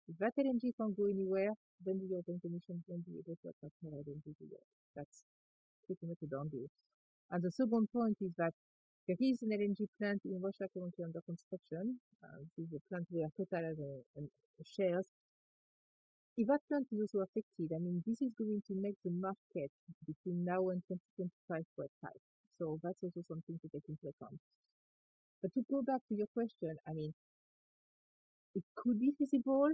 If 0.09 0.17
that 0.19 0.35
LNG 0.35 0.75
can't 0.75 0.97
go 0.97 1.05
anywhere, 1.05 1.53
then 1.85 1.99
the 1.99 2.07
European 2.11 2.41
Commission 2.41 2.83
won't 2.87 3.05
be 3.07 3.15
able 3.15 3.37
to 3.43 3.47
attract 3.47 3.75
more 3.81 4.03
LNG 4.03 4.35
to 4.35 4.43
Europe. 4.43 4.71
That's 4.93 5.23
pretty 5.87 6.05
much 6.05 6.19
a 6.23 6.27
done 6.27 6.49
deal. 6.49 6.67
And 7.31 7.41
the 7.43 7.51
second 7.51 7.87
point 7.93 8.17
is 8.21 8.31
that 8.37 8.53
is 9.07 9.41
an 9.41 9.49
LNG 9.49 9.87
plant 9.97 10.21
in 10.25 10.41
Russia 10.41 10.67
currently 10.73 11.03
under 11.03 11.21
construction. 11.21 11.99
This 12.57 12.67
is 12.67 12.73
a 12.73 12.81
plant 12.89 13.07
where 13.09 13.29
Total 13.37 13.65
has 13.65 13.77
shares 14.65 15.05
if 16.39 16.47
that 16.47 16.61
plant 16.69 16.87
is 16.93 16.99
also 17.03 17.19
affected, 17.27 17.75
I 17.75 17.79
mean, 17.83 18.01
this 18.07 18.21
is 18.21 18.31
going 18.39 18.63
to 18.67 18.73
make 18.79 18.95
the 19.03 19.11
market 19.11 19.71
between 20.07 20.45
now 20.45 20.69
and 20.69 20.81
2025 20.87 21.65
quite 21.75 21.91
tight. 21.99 22.23
So 22.57 22.79
that's 22.81 23.03
also 23.03 23.19
something 23.27 23.59
to 23.59 23.67
take 23.67 23.83
into 23.89 24.07
account. 24.07 24.39
But 25.43 25.51
to 25.55 25.63
go 25.69 25.81
back 25.83 25.99
to 26.07 26.15
your 26.15 26.31
question, 26.33 26.79
I 26.87 26.93
mean, 26.93 27.13
it 28.55 28.63
could 28.77 29.01
be 29.01 29.11
feasible. 29.19 29.67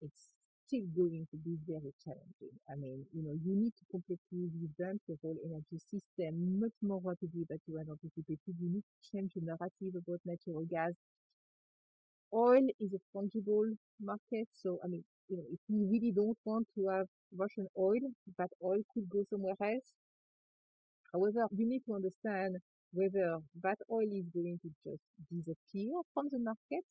It's 0.00 0.32
still 0.66 0.86
going 0.96 1.26
to 1.30 1.36
be 1.38 1.56
very 1.66 1.92
challenging. 2.04 2.54
I 2.70 2.74
mean, 2.76 3.06
you 3.14 3.22
know, 3.22 3.34
you 3.44 3.54
need 3.56 3.74
to 3.78 3.84
completely 3.90 4.50
revamp 4.60 5.02
the 5.08 5.16
whole 5.22 5.36
energy 5.44 5.78
system 5.78 6.60
much 6.60 6.76
more 6.82 7.00
rapidly 7.04 7.44
than 7.48 7.60
you 7.66 7.76
had 7.78 7.88
anticipated. 7.88 8.54
You 8.60 8.70
need 8.70 8.84
to 8.84 9.10
change 9.12 9.32
the 9.34 9.42
narrative 9.42 9.94
about 9.96 10.20
natural 10.24 10.64
gas. 10.66 10.94
Oil 12.32 12.68
is 12.78 12.94
a 12.94 13.00
fungible 13.12 13.76
market. 14.00 14.48
So, 14.52 14.78
I 14.84 14.86
mean, 14.86 15.04
you 15.28 15.38
know, 15.38 15.44
if 15.50 15.58
we 15.68 15.84
really 15.86 16.12
don't 16.12 16.38
want 16.44 16.68
to 16.76 16.86
have 16.86 17.08
Russian 17.36 17.66
oil, 17.76 17.98
that 18.38 18.52
oil 18.62 18.82
could 18.94 19.08
go 19.08 19.24
somewhere 19.24 19.56
else. 19.60 19.96
However, 21.12 21.48
you 21.50 21.66
need 21.66 21.84
to 21.86 21.94
understand 21.94 22.58
whether 22.92 23.40
that 23.60 23.78
oil 23.90 24.06
is 24.08 24.28
going 24.28 24.60
to 24.60 24.70
just 24.84 25.02
disappear 25.28 26.00
from 26.14 26.28
the 26.28 26.38
market. 26.38 26.84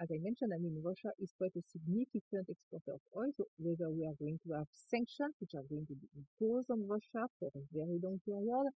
As 0.00 0.10
I 0.10 0.18
mentioned, 0.18 0.52
I 0.54 0.58
mean, 0.58 0.82
Russia 0.82 1.10
is 1.18 1.32
quite 1.38 1.54
a 1.56 1.62
significant 1.62 2.48
exporter 2.48 2.92
of 2.94 3.00
oil, 3.16 3.30
so 3.36 3.44
whether 3.58 3.88
we 3.90 4.04
are 4.06 4.14
going 4.18 4.38
to 4.46 4.52
have 4.54 4.66
sanctions 4.72 5.34
which 5.40 5.54
are 5.54 5.64
going 5.70 5.86
to 5.86 5.94
be 5.94 6.08
imposed 6.16 6.70
on 6.70 6.86
Russia 6.88 7.28
for 7.38 7.50
a 7.54 7.62
very 7.72 7.98
long 8.02 8.20
period, 8.26 8.72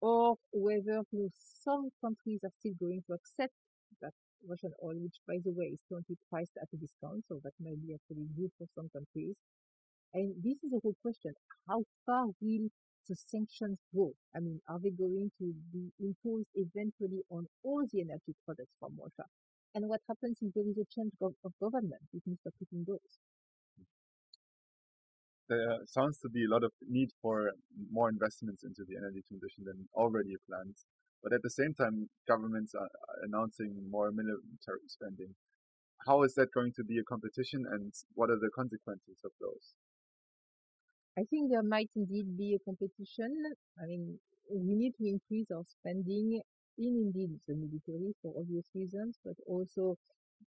or 0.00 0.36
whether 0.52 1.02
you 1.12 1.18
know, 1.18 1.30
some 1.34 1.90
countries 2.00 2.44
are 2.44 2.52
still 2.58 2.74
going 2.80 3.02
to 3.06 3.14
accept 3.14 3.54
that 4.02 4.12
Russian 4.48 4.72
oil, 4.82 4.96
which 4.96 5.16
by 5.26 5.36
the 5.44 5.52
way 5.52 5.66
is 5.66 5.80
currently 5.88 6.16
priced 6.30 6.56
at 6.60 6.68
a 6.72 6.76
discount, 6.76 7.24
so 7.28 7.40
that 7.44 7.54
might 7.60 7.80
be 7.86 7.94
actually 7.94 8.26
good 8.36 8.50
for 8.58 8.66
some 8.74 8.90
countries. 8.92 9.36
And 10.14 10.34
this 10.42 10.58
is 10.62 10.72
a 10.72 10.80
whole 10.82 10.96
question. 11.02 11.34
How 11.68 11.84
far 12.06 12.26
will 12.40 12.68
the 13.08 13.16
sanctions 13.16 13.78
go? 13.94 14.12
I 14.34 14.40
mean, 14.40 14.60
are 14.68 14.78
they 14.78 14.90
going 14.90 15.30
to 15.38 15.54
be 15.72 15.92
imposed 16.00 16.48
eventually 16.54 17.22
on 17.30 17.46
all 17.62 17.84
the 17.92 18.00
energy 18.00 18.34
products 18.46 18.72
from 18.80 18.98
Russia? 19.00 19.28
And 19.74 19.88
what 19.88 20.00
happens 20.08 20.38
if 20.40 20.54
there 20.54 20.64
is 20.68 20.78
a 20.78 20.86
change 20.94 21.12
of, 21.20 21.34
of 21.44 21.52
government 21.60 22.02
with 22.12 22.22
Mr. 22.28 22.50
Putin 22.54 22.86
goes? 22.86 23.18
There 25.48 25.78
sounds 25.84 26.18
to 26.20 26.28
be 26.28 26.44
a 26.44 26.48
lot 26.48 26.62
of 26.62 26.72
need 26.88 27.10
for 27.20 27.52
more 27.90 28.08
investments 28.08 28.62
into 28.64 28.84
the 28.88 28.96
energy 28.96 29.22
transition 29.28 29.64
than 29.66 29.88
already 29.94 30.36
planned. 30.48 30.76
But 31.22 31.32
at 31.32 31.42
the 31.42 31.50
same 31.50 31.74
time, 31.74 32.08
governments 32.28 32.74
are 32.74 32.88
announcing 33.24 33.74
more 33.90 34.10
military 34.12 34.86
spending. 34.86 35.34
How 36.06 36.22
is 36.22 36.34
that 36.34 36.52
going 36.52 36.72
to 36.76 36.84
be 36.84 36.98
a 36.98 37.04
competition 37.04 37.64
and 37.70 37.92
what 38.14 38.30
are 38.30 38.38
the 38.38 38.50
consequences 38.54 39.18
of 39.24 39.32
those? 39.40 39.74
I 41.18 41.24
think 41.30 41.50
there 41.50 41.62
might 41.62 41.90
indeed 41.96 42.36
be 42.36 42.54
a 42.54 42.64
competition. 42.64 43.32
I 43.82 43.86
mean, 43.86 44.18
we 44.50 44.74
need 44.74 44.92
to 44.98 45.08
increase 45.08 45.50
our 45.50 45.64
spending 45.64 46.40
in 46.78 46.96
indeed 47.04 47.38
the 47.46 47.54
military 47.54 48.14
for 48.22 48.32
obvious 48.38 48.66
reasons, 48.74 49.18
but 49.24 49.36
also, 49.46 49.96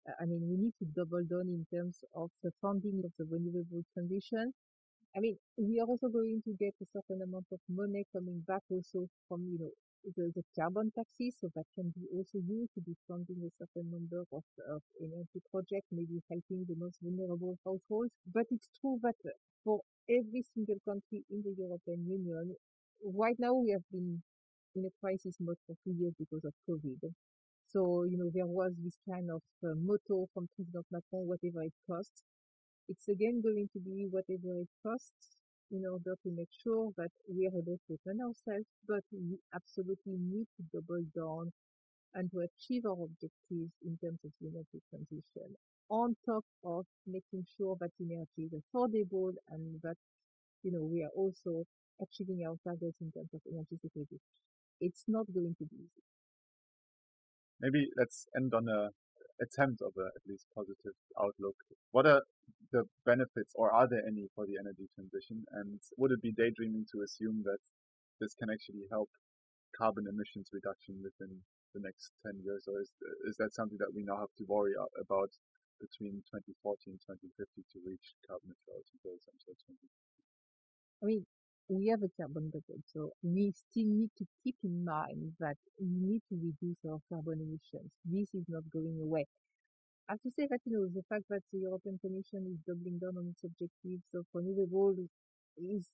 uh, 0.07 0.13
I 0.21 0.25
mean, 0.25 0.41
we 0.49 0.57
need 0.57 0.73
to 0.79 0.85
double 0.85 1.23
down 1.23 1.47
in 1.47 1.65
terms 1.73 2.03
of 2.15 2.29
the 2.43 2.51
funding 2.61 3.01
of 3.05 3.11
the 3.17 3.25
renewable 3.25 3.83
transition. 3.93 4.53
I 5.15 5.19
mean, 5.19 5.37
we 5.57 5.79
are 5.79 5.87
also 5.87 6.09
going 6.09 6.41
to 6.45 6.53
get 6.59 6.75
a 6.81 6.85
certain 6.93 7.21
amount 7.23 7.47
of 7.51 7.59
money 7.69 8.05
coming 8.13 8.43
back 8.47 8.61
also 8.69 9.07
from, 9.27 9.43
you 9.51 9.57
know, 9.59 9.71
the, 10.15 10.31
the 10.35 10.43
carbon 10.57 10.91
taxes, 10.95 11.35
so 11.41 11.49
that 11.55 11.65
can 11.75 11.91
be 11.95 12.05
also 12.15 12.37
used 12.47 12.73
to 12.75 12.81
be 12.81 12.95
funding 13.07 13.41
a 13.43 13.51
certain 13.57 13.89
number 13.91 14.23
of, 14.31 14.43
of 14.71 14.81
energy 15.01 15.41
projects, 15.51 15.87
maybe 15.91 16.21
helping 16.29 16.65
the 16.69 16.75
most 16.77 16.97
vulnerable 17.01 17.57
households. 17.65 18.11
But 18.33 18.45
it's 18.51 18.69
true 18.79 18.99
that 19.03 19.15
for 19.63 19.81
every 20.09 20.43
single 20.53 20.77
country 20.87 21.23
in 21.29 21.41
the 21.43 21.53
European 21.57 22.05
Union. 22.07 22.55
Right 23.03 23.35
now, 23.39 23.53
we 23.53 23.71
have 23.71 23.83
been 23.91 24.21
in 24.77 24.85
a 24.85 24.93
crisis 25.01 25.35
mode 25.39 25.57
for 25.65 25.75
two 25.83 25.93
years 25.99 26.13
because 26.17 26.45
of 26.45 26.53
COVID. 26.69 27.11
So, 27.67 28.03
you 28.03 28.17
know, 28.17 28.29
there 28.33 28.45
was 28.45 28.73
this 28.83 28.97
kind 29.09 29.29
of 29.29 29.41
uh, 29.63 29.75
motto 29.75 30.27
from 30.33 30.47
President 30.55 30.85
Macron, 30.91 31.27
whatever 31.27 31.63
it 31.63 31.73
costs. 31.89 32.23
It's 32.87 33.09
again 33.09 33.41
going 33.41 33.67
to 33.73 33.79
be 33.79 34.07
whatever 34.09 34.61
it 34.61 34.69
costs 34.85 35.35
in 35.71 35.83
order 35.85 36.15
to 36.23 36.29
make 36.31 36.53
sure 36.63 36.91
that 36.97 37.11
we 37.27 37.45
are 37.47 37.57
able 37.57 37.77
to 37.87 37.99
run 38.05 38.21
ourselves, 38.21 38.67
but 38.87 39.03
we 39.11 39.37
absolutely 39.53 40.15
need 40.15 40.47
to 40.55 40.63
double 40.71 41.03
down 41.13 41.51
and 42.13 42.31
to 42.31 42.39
achieve 42.39 42.85
our 42.85 43.03
objectives 43.03 43.73
in 43.85 43.97
terms 44.01 44.19
of 44.23 44.31
energy 44.41 44.79
transition 44.89 45.55
on 45.89 46.15
top 46.25 46.43
of 46.63 46.85
making 47.05 47.45
sure 47.57 47.77
that 47.79 47.91
energy 48.01 48.47
is 48.47 48.51
affordable 48.53 49.33
and 49.49 49.79
that, 49.83 49.95
you 50.63 50.71
know, 50.71 50.83
we 50.83 51.03
are 51.03 51.13
also 51.15 51.63
achieving 52.01 52.45
our 52.45 52.55
targets 52.63 52.97
in 53.01 53.11
terms 53.11 53.29
of 53.33 53.41
energy 53.51 53.77
security. 53.81 54.19
It's 54.79 55.05
not 55.07 55.25
going 55.33 55.55
to 55.57 55.65
be 55.65 55.75
easy. 55.75 56.05
Maybe 57.59 57.89
let's 57.97 58.27
end 58.35 58.53
on 58.53 58.69
a 58.69 58.91
attempt 59.41 59.81
of 59.81 59.93
a 59.97 60.09
at 60.13 60.25
least 60.27 60.45
positive 60.53 60.97
outlook. 61.17 61.55
What 61.91 62.05
are 62.05 62.21
the 62.71 62.85
benefits 63.05 63.53
or 63.55 63.71
are 63.71 63.87
there 63.87 64.05
any 64.05 64.29
for 64.35 64.45
the 64.45 64.57
energy 64.57 64.89
transition? 64.93 65.45
And 65.53 65.79
would 65.97 66.11
it 66.11 66.21
be 66.21 66.33
daydreaming 66.33 66.85
to 66.93 67.01
assume 67.01 67.41
that 67.45 67.61
this 68.19 68.33
can 68.33 68.49
actually 68.49 68.85
help 68.89 69.09
carbon 69.77 70.05
emissions 70.09 70.49
reduction 70.53 71.01
within 71.01 71.41
the 71.73 71.81
next 71.81 72.13
10 72.25 72.41
years? 72.45 72.65
Or 72.69 72.81
is, 72.81 72.89
is 73.25 73.37
that 73.37 73.53
something 73.53 73.77
that 73.81 73.93
we 73.93 74.05
now 74.05 74.17
have 74.17 74.33
to 74.37 74.45
worry 74.45 74.73
about 74.77 75.29
between 75.81 76.25
2040 76.33 76.97
and 76.97 77.01
2050 77.05 77.61
to 77.73 77.77
reach 77.85 78.17
carbon 78.25 78.53
neutrality 78.53 78.97
goals 79.05 79.25
until 79.29 79.53
2050? 79.69 79.85
I 81.01 81.05
mean, 81.05 81.25
we 81.69 81.87
have 81.87 82.01
a 82.03 82.09
carbon 82.19 82.49
budget, 82.49 82.81
so 82.85 83.11
we 83.21 83.51
still 83.51 83.85
need 83.85 84.09
to 84.17 84.25
keep 84.43 84.55
in 84.63 84.85
mind 84.85 85.33
that 85.39 85.57
we 85.79 85.87
need 85.89 86.21
to 86.29 86.35
reduce 86.35 86.77
our 86.89 86.99
carbon 87.09 87.41
emissions. 87.41 87.91
This 88.05 88.33
is 88.33 88.45
not 88.47 88.63
going 88.71 88.99
away. 89.01 89.25
I 90.07 90.13
have 90.13 90.21
to 90.21 90.31
say 90.31 90.47
that, 90.49 90.61
you 90.65 90.71
know, 90.71 90.87
the 90.87 91.03
fact 91.09 91.25
that 91.29 91.43
the 91.51 91.59
European 91.59 91.99
Commission 91.99 92.47
is 92.47 92.59
doubling 92.65 92.99
down 92.99 93.17
on 93.17 93.27
its 93.35 93.43
objectives 93.43 94.07
of 94.15 94.25
renewable 94.33 94.95
is, 95.57 95.87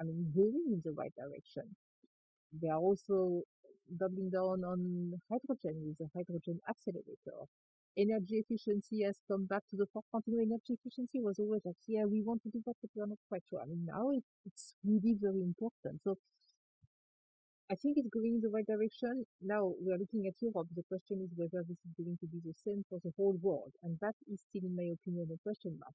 I 0.00 0.04
mean, 0.04 0.30
going 0.34 0.62
in 0.70 0.82
the 0.84 0.92
right 0.92 1.12
direction. 1.16 1.74
They 2.52 2.68
are 2.68 2.78
also 2.78 3.42
doubling 3.98 4.30
down 4.30 4.62
on 4.64 5.20
hydrogen 5.28 5.82
with 5.86 5.98
the 5.98 6.08
hydrogen 6.14 6.60
accelerator 6.68 7.50
energy 7.96 8.44
efficiency 8.44 9.02
has 9.02 9.18
come 9.28 9.46
back 9.46 9.62
to 9.70 9.76
the 9.76 9.86
forefront. 9.92 10.24
You 10.26 10.36
know, 10.36 10.42
energy 10.42 10.74
efficiency 10.74 11.20
was 11.20 11.38
always 11.38 11.62
like, 11.64 11.76
yeah, 11.86 12.04
we 12.04 12.22
want 12.22 12.42
to 12.44 12.50
do 12.50 12.62
that, 12.66 12.76
but 12.80 12.90
we're 12.94 13.06
not 13.06 13.18
quite 13.28 13.42
sure. 13.48 13.60
I 13.62 13.66
mean, 13.66 13.86
now 13.86 14.10
it, 14.10 14.24
it's 14.46 14.74
really 14.84 15.14
very 15.20 15.42
important. 15.42 16.02
So 16.04 16.16
I 17.70 17.76
think 17.76 17.96
it's 17.96 18.08
going 18.08 18.34
in 18.34 18.40
the 18.40 18.48
right 18.48 18.66
direction. 18.66 19.24
Now 19.40 19.74
we 19.80 19.92
are 19.92 19.98
looking 19.98 20.26
at 20.26 20.34
Europe. 20.42 20.66
The 20.74 20.82
question 20.82 21.20
is 21.22 21.30
whether 21.36 21.62
this 21.62 21.78
is 21.86 21.92
going 21.96 22.18
to 22.18 22.26
be 22.26 22.40
the 22.44 22.54
same 22.54 22.84
for 22.88 22.98
the 23.04 23.12
whole 23.16 23.38
world. 23.40 23.72
And 23.84 23.98
that 24.00 24.16
is 24.26 24.40
still, 24.48 24.64
in 24.64 24.74
my 24.74 24.94
opinion, 24.94 25.28
a 25.32 25.38
question 25.38 25.78
mark. 25.78 25.94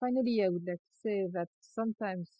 Finally, 0.00 0.42
I 0.42 0.48
would 0.48 0.66
like 0.66 0.78
to 0.80 0.94
say 1.02 1.26
that 1.32 1.48
sometimes 1.60 2.30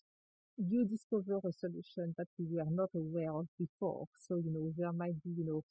you 0.56 0.84
discover 0.86 1.38
a 1.44 1.52
solution 1.52 2.14
that 2.16 2.28
you 2.38 2.46
were 2.50 2.70
not 2.70 2.90
aware 2.94 3.32
of 3.32 3.46
before. 3.58 4.06
So, 4.16 4.36
you 4.36 4.50
know, 4.50 4.72
there 4.76 4.92
might 4.92 5.22
be, 5.22 5.30
you 5.30 5.44
know, 5.44 5.62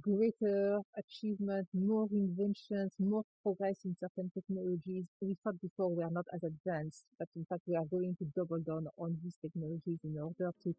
greater 0.00 0.80
achievement, 0.96 1.66
more 1.74 2.06
inventions, 2.12 2.92
more 2.98 3.24
progress 3.42 3.78
in 3.84 3.96
certain 3.98 4.30
technologies. 4.32 5.04
We 5.20 5.36
thought 5.42 5.60
before 5.60 5.90
we 5.90 6.02
are 6.02 6.10
not 6.10 6.26
as 6.32 6.42
advanced, 6.44 7.04
but 7.18 7.28
in 7.36 7.44
fact 7.44 7.62
we 7.66 7.76
are 7.76 7.84
going 7.84 8.16
to 8.18 8.24
double 8.36 8.60
down 8.60 8.86
on 8.98 9.18
these 9.22 9.36
technologies 9.42 9.98
in 10.04 10.16
order 10.18 10.52
to 10.64 10.74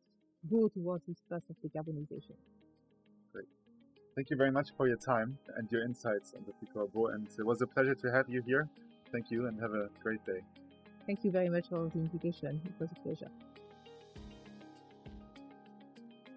go 0.49 0.70
towards 0.70 1.05
this 1.07 1.22
path 1.30 1.43
of 1.49 1.55
decarbonization. 1.64 2.36
Great. 3.34 3.47
Thank 4.16 4.30
you 4.30 4.38
very 4.38 4.51
much 4.51 4.70
for 4.78 4.88
your 4.88 4.97
time 4.97 5.38
and 5.57 5.70
your 5.72 5.84
insights 5.84 6.34
on 6.34 6.45
the 6.45 6.68
Corbeau, 6.68 7.14
and 7.14 7.28
it 7.38 7.45
was 7.45 7.62
a 7.62 7.68
pleasure 7.68 7.95
to 7.95 8.12
have 8.12 8.30
you 8.30 8.41
here. 8.41 8.70
Thank 9.12 9.30
you 9.30 9.47
and 9.47 9.59
have 9.59 9.74
a 9.74 9.89
great 10.01 10.26
day. 10.26 10.41
Thank 11.05 11.24
you 11.24 11.32
very 11.32 11.49
much 11.49 11.68
for 11.68 11.89
the 11.89 11.99
invitation. 11.99 12.62
It 12.66 12.74
was 12.80 12.89
a 12.91 12.99
pleasure. 13.01 13.30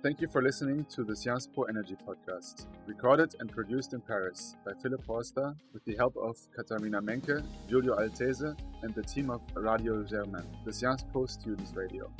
Thank 0.05 0.20
you 0.20 0.28
for 0.28 0.42
listening 0.42 0.84
to 0.90 1.02
the 1.02 1.16
Sciences 1.16 1.48
Po 1.57 1.62
Energy 1.62 1.96
podcast, 2.07 2.66
recorded 2.86 3.36
and 3.40 3.50
produced 3.50 3.94
in 3.94 4.02
Paris 4.02 4.55
by 4.62 4.72
Philip 4.82 5.02
Forster 5.02 5.57
with 5.72 5.82
the 5.86 5.96
help 5.96 6.14
of 6.18 6.36
Katharina 6.55 7.00
Menke, 7.00 7.42
Giulio 7.70 7.96
Altese, 7.96 8.55
and 8.82 8.94
the 8.94 9.02
team 9.02 9.30
of 9.30 9.40
Radio 9.55 10.05
Germaine, 10.05 10.44
the 10.66 10.72
Sciences 10.74 11.07
Po 11.11 11.24
Students 11.24 11.72
Radio. 11.74 12.11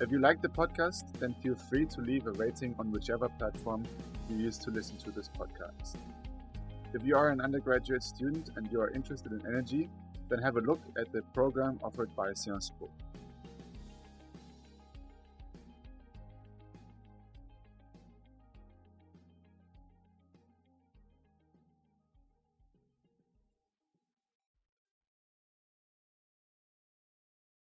If 0.00 0.10
you 0.10 0.18
like 0.18 0.40
the 0.40 0.48
podcast, 0.48 1.12
then 1.18 1.34
feel 1.42 1.56
free 1.56 1.84
to 1.84 2.00
leave 2.00 2.26
a 2.26 2.32
rating 2.32 2.74
on 2.78 2.90
whichever 2.90 3.28
platform 3.28 3.84
you 4.30 4.38
use 4.38 4.56
to 4.56 4.70
listen 4.70 4.96
to 4.96 5.10
this 5.10 5.28
podcast. 5.28 5.96
If 6.94 7.04
you 7.04 7.18
are 7.18 7.28
an 7.28 7.42
undergraduate 7.42 8.02
student 8.02 8.48
and 8.56 8.72
you 8.72 8.80
are 8.80 8.88
interested 8.92 9.32
in 9.32 9.46
energy, 9.46 9.90
then 10.30 10.38
have 10.38 10.56
a 10.56 10.62
look 10.62 10.80
at 10.98 11.12
the 11.12 11.20
program 11.34 11.80
offered 11.84 12.16
by 12.16 12.32
Sciences 12.32 12.72
Po. 12.80 12.88